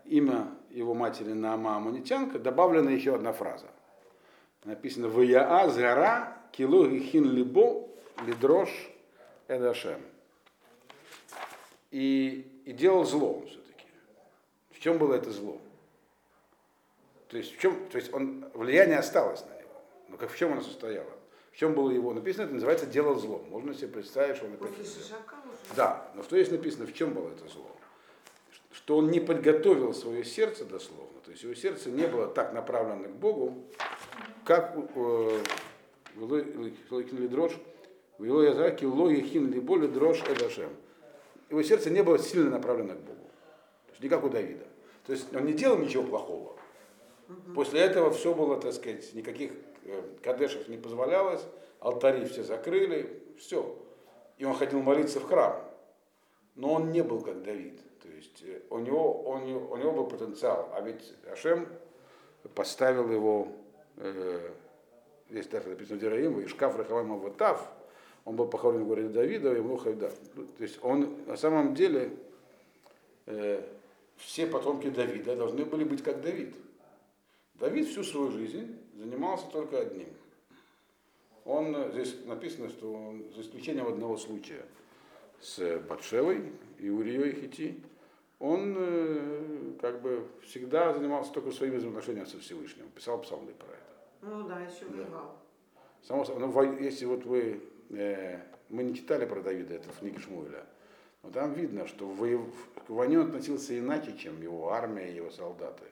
имя 0.06 0.48
его 0.70 0.94
матери 0.94 1.34
Наама 1.34 1.76
Амунитянка, 1.76 2.40
добавлена 2.40 2.90
еще 2.92 3.16
одна 3.16 3.34
фраза. 3.34 3.68
Написано 4.64 5.10
«Ваяа 5.10 5.70
згара 5.70 6.38
кило 6.52 6.88
гихин 6.88 7.32
либо 7.32 7.88
лидрош 8.26 8.70
эдашем». 9.48 10.02
И, 11.92 12.62
и 12.66 12.74
делал 12.74 13.04
зло 13.04 13.40
он 13.40 13.48
все-таки. 13.48 13.86
В 14.72 14.80
чем 14.80 14.98
было 14.98 15.16
это 15.16 15.32
зло? 15.32 15.60
То 17.30 17.38
есть, 17.38 17.56
в 17.56 17.60
чем, 17.60 17.88
то 17.90 17.98
есть 17.98 18.14
он, 18.14 18.46
влияние 18.54 18.98
осталось 18.98 19.42
на 19.42 19.60
него. 19.60 19.82
Но 20.08 20.18
как 20.18 20.32
в 20.32 20.38
чем 20.38 20.54
оно 20.54 20.62
состояло? 20.62 21.12
В 21.52 21.58
чем 21.58 21.74
было 21.74 21.92
его 21.92 22.14
написано, 22.14 22.44
это 22.44 22.54
называется 22.54 22.86
дело 22.86 23.18
зло. 23.20 23.44
Можно 23.50 23.74
себе 23.74 23.88
представить, 23.88 24.38
что 24.38 24.46
он 24.46 24.54
это 24.54 24.66
Да, 25.76 26.12
но 26.16 26.24
что 26.24 26.38
есть 26.38 26.52
написано, 26.52 26.86
в 26.86 26.94
чем 26.94 27.14
было 27.14 27.30
это 27.30 27.48
зло? 27.48 27.70
что 28.72 28.98
он 28.98 29.10
не 29.12 29.20
подготовил 29.20 29.94
свое 29.94 30.24
сердце 30.24 30.66
дословно, 30.66 31.20
то 31.24 31.32
есть 31.32 31.44
его 31.44 31.54
сердце 31.54 31.90
не 31.90 32.08
было 32.08 32.28
так 32.28 32.54
направлено 32.54 33.08
к 33.08 33.16
Богу, 33.16 33.64
как 34.46 34.76
дрожь, 37.28 37.58
в 38.18 38.24
его 38.24 38.42
языке 38.42 38.88
логихин 38.88 39.52
ли 39.52 39.60
боли 39.60 39.88
дрожь 39.88 40.24
эдашем. 40.24 40.70
Его 41.50 41.64
сердце 41.64 41.90
не 41.90 42.04
было 42.04 42.20
сильно 42.20 42.50
направлено 42.50 42.94
к 42.94 43.00
Богу. 43.00 43.28
То 43.88 43.92
есть 43.92 44.04
не 44.04 44.10
как 44.10 44.24
у 44.24 44.30
Давида. 44.30 44.66
То 45.06 45.14
есть 45.14 45.34
он 45.36 45.46
не 45.46 45.54
делал 45.54 45.78
ничего 45.78 46.04
плохого. 46.04 46.56
После 47.56 47.82
этого 47.82 48.12
все 48.12 48.34
было, 48.34 48.60
так 48.60 48.74
сказать, 48.74 49.14
никаких 49.14 49.52
э, 49.86 50.02
кадешев 50.24 50.68
не 50.68 50.78
позволялось, 50.78 51.42
алтари 51.80 52.26
все 52.26 52.44
закрыли, 52.44 53.22
все. 53.38 53.78
И 54.38 54.46
он 54.46 54.56
ходил 54.56 54.82
молиться 54.82 55.20
в 55.20 55.28
храм. 55.28 55.64
но 56.56 56.74
он 56.74 56.92
не 56.92 57.04
был 57.04 57.22
как 57.22 57.44
Давид. 57.44 57.80
То 58.02 58.10
есть 58.10 58.44
э, 58.44 58.62
у 58.70 58.80
него, 58.80 59.22
он, 59.24 59.44
у 59.44 59.78
него 59.78 59.92
был 59.92 60.08
потенциал, 60.08 60.70
а 60.74 60.82
ведь 60.82 61.14
Ашем 61.32 61.68
поставил 62.56 63.12
его, 63.12 63.50
э, 63.98 64.52
здесь 65.30 65.48
даже 65.48 65.70
написано 65.70 66.00
Дераим, 66.00 66.40
и 66.40 66.48
шкаф 66.48 66.78
Рахавама 66.78 67.18
Ватав, 67.18 67.72
он 68.30 68.36
был 68.36 68.46
похоронен 68.46 68.84
в 68.84 68.88
городе 68.88 69.10
Давида, 69.10 69.54
и 69.54 69.58
ему 69.58 69.76
да. 69.96 70.12
То 70.36 70.64
есть 70.64 70.78
он 70.84 71.18
на 71.26 71.36
самом 71.36 71.74
деле, 71.74 72.12
э, 73.26 73.64
все 74.18 74.46
потомки 74.46 74.88
Давида 74.88 75.36
должны 75.36 75.66
были 75.66 75.84
быть 75.84 76.04
как 76.04 76.22
Давид. 76.22 76.56
Давид 77.56 77.88
всю 77.88 78.04
свою 78.04 78.30
жизнь 78.30 78.78
занимался 78.96 79.48
только 79.48 79.80
одним. 79.80 80.10
Он, 81.44 81.92
здесь 81.92 82.24
написано, 82.26 82.70
что 82.70 82.94
он, 82.94 83.24
за 83.34 83.42
исключением 83.42 83.88
одного 83.88 84.16
случая 84.16 84.64
с 85.42 85.80
Батшевой 85.90 86.54
и 86.78 86.92
Урией 86.92 87.34
Хити, 87.34 87.82
он 88.38 88.76
э, 88.78 89.72
как 89.82 90.04
бы 90.04 90.28
всегда 90.44 90.94
занимался 90.94 91.34
только 91.34 91.50
своими 91.50 91.78
взаимоотношениями 91.78 92.28
со 92.28 92.38
Всевышним. 92.38 92.90
Писал 92.92 93.20
псалмы 93.22 93.54
про 93.54 93.70
это. 93.70 93.82
Ну 94.22 94.48
да, 94.48 94.60
еще 94.60 94.86
воевал. 94.86 95.36
Само 96.04 96.26
собой, 96.26 96.48
ну, 96.48 96.80
если 96.80 97.06
вот 97.06 97.26
вы, 97.26 97.60
э, 97.90 98.40
мы 98.70 98.84
не 98.84 98.96
читали 98.96 99.26
про 99.26 99.42
Давида, 99.42 99.76
это 99.76 99.90
в 99.90 100.00
книге 100.00 100.20
Шмуэля, 100.20 100.66
но 101.24 101.32
там 101.32 101.54
видно, 101.54 101.88
что 101.88 102.08
в, 102.08 102.52
к 102.86 102.90
войне 102.90 103.20
он 103.20 103.28
относился 103.28 103.78
иначе, 103.78 104.16
чем 104.18 104.42
его 104.42 104.72
армия 104.72 105.12
и 105.12 105.16
его 105.16 105.32
солдаты. 105.32 105.86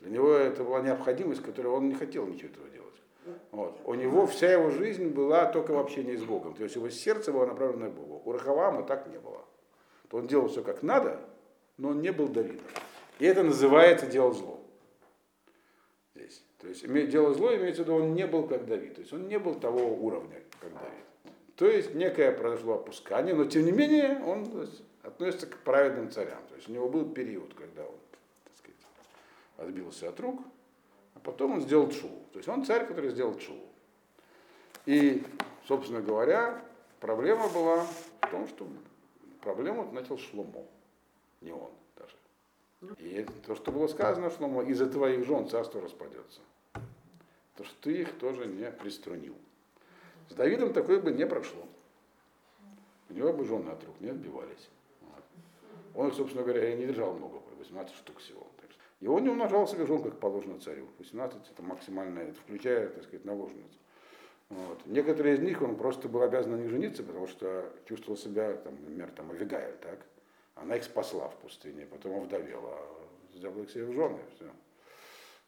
Для 0.00 0.10
него 0.10 0.32
это 0.32 0.64
была 0.64 0.80
необходимость, 0.80 1.42
которой 1.42 1.68
он 1.68 1.88
не 1.88 1.94
хотел 1.94 2.26
ничего 2.26 2.48
этого 2.48 2.68
делать. 2.68 2.86
Вот. 3.50 3.80
У 3.84 3.94
него 3.94 4.26
вся 4.26 4.52
его 4.52 4.70
жизнь 4.70 5.08
была 5.08 5.46
только 5.46 5.72
в 5.72 5.78
общении 5.78 6.16
с 6.16 6.22
Богом. 6.22 6.54
То 6.54 6.62
есть 6.62 6.76
его 6.76 6.88
сердце 6.90 7.32
было 7.32 7.46
направлено 7.46 7.86
на 7.86 7.90
Бога. 7.90 8.22
У 8.24 8.32
Рахавама 8.32 8.82
так 8.84 9.08
не 9.08 9.18
было. 9.18 9.44
То 10.08 10.18
он 10.18 10.26
делал 10.26 10.48
все 10.48 10.62
как 10.62 10.82
надо, 10.82 11.20
но 11.76 11.88
он 11.88 12.00
не 12.00 12.12
был 12.12 12.28
Давидом. 12.28 12.64
И 13.18 13.24
это 13.24 13.42
называется 13.42 14.06
делать 14.06 14.36
зло. 14.36 14.60
Здесь. 16.14 16.44
То 16.58 16.68
есть 16.68 16.86
делать 17.10 17.36
зло 17.36 17.54
имеется 17.56 17.82
в 17.82 17.86
виду, 17.86 17.96
он 17.96 18.14
не 18.14 18.26
был 18.26 18.46
как 18.46 18.66
Давид. 18.66 18.94
То 18.94 19.00
есть 19.00 19.12
он 19.12 19.26
не 19.26 19.38
был 19.38 19.54
того 19.54 19.80
уровня, 19.80 20.42
как 20.60 20.72
Давид. 20.72 21.04
То 21.56 21.66
есть 21.66 21.94
некое 21.94 22.32
произошло 22.32 22.74
опускание, 22.74 23.34
но 23.34 23.46
тем 23.46 23.64
не 23.64 23.72
менее 23.72 24.22
он 24.22 24.44
есть, 24.60 24.82
относится 25.02 25.46
к 25.46 25.58
праведным 25.58 26.10
царям. 26.10 26.42
То 26.48 26.54
есть 26.56 26.68
у 26.68 26.72
него 26.72 26.88
был 26.88 27.10
период, 27.10 27.54
когда 27.54 27.82
он 27.82 27.94
так 28.44 28.54
сказать, 28.56 28.80
отбился 29.56 30.10
от 30.10 30.20
рук, 30.20 30.42
а 31.14 31.20
потом 31.20 31.54
он 31.54 31.60
сделал 31.62 31.90
чулу. 31.90 32.22
То 32.32 32.38
есть 32.38 32.48
он 32.48 32.64
царь, 32.64 32.86
который 32.86 33.10
сделал 33.10 33.38
чулу. 33.38 33.64
И, 34.84 35.24
собственно 35.66 36.02
говоря, 36.02 36.62
проблема 37.00 37.48
была 37.48 37.86
в 38.20 38.30
том, 38.30 38.46
что 38.48 38.68
проблему 39.40 39.90
начал 39.92 40.18
Шломо 40.18 40.62
не 41.40 41.52
он 41.52 41.70
даже. 41.96 42.96
И 42.98 43.26
то, 43.46 43.54
что 43.56 43.72
было 43.72 43.88
сказано, 43.88 44.30
что 44.30 44.62
из-за 44.62 44.86
твоих 44.86 45.24
жен 45.26 45.48
царство 45.48 45.80
распадется. 45.80 46.40
То, 47.56 47.64
что 47.64 47.74
ты 47.80 48.02
их 48.02 48.18
тоже 48.18 48.46
не 48.46 48.70
приструнил. 48.70 49.34
С 50.28 50.34
Давидом 50.34 50.72
такое 50.72 51.00
бы 51.00 51.12
не 51.12 51.26
прошло. 51.26 51.62
У 53.08 53.14
него 53.14 53.32
бы 53.32 53.44
жены 53.44 53.70
от 53.70 53.84
рук 53.84 54.00
не 54.00 54.08
отбивались. 54.08 54.68
Он, 55.94 56.12
собственно 56.12 56.42
говоря, 56.42 56.74
не 56.74 56.86
держал 56.86 57.14
много, 57.14 57.40
18 57.58 57.94
штук 57.94 58.18
всего. 58.18 58.46
И 59.00 59.06
он 59.06 59.24
не 59.24 59.28
умножал 59.28 59.68
себе 59.68 59.86
жен, 59.86 60.02
как 60.02 60.18
положено 60.18 60.58
царю. 60.58 60.86
18 60.98 61.50
это 61.50 61.62
максимальное, 61.62 62.28
это 62.28 62.40
включая, 62.40 62.88
так 62.88 63.04
сказать, 63.04 63.24
наложницу. 63.24 63.78
Вот. 64.48 64.86
Некоторые 64.86 65.36
из 65.36 65.40
них 65.40 65.60
он 65.60 65.76
просто 65.76 66.08
был 66.08 66.22
обязан 66.22 66.52
на 66.52 66.56
них 66.56 66.70
жениться, 66.70 67.02
потому 67.02 67.26
что 67.26 67.70
чувствовал 67.84 68.16
себя, 68.16 68.54
там, 68.54 68.74
например, 68.74 69.10
там, 69.10 69.30
Авигайль, 69.30 69.76
так? 69.82 69.98
Она 70.54 70.76
их 70.76 70.84
спасла 70.84 71.28
в 71.28 71.36
пустыне, 71.36 71.84
потом 71.86 72.14
овдовела, 72.14 72.78
взяла 73.34 73.60
их 73.62 73.70
себе 73.70 73.84
в 73.84 73.92
жены, 73.92 74.18
все. 74.34 74.46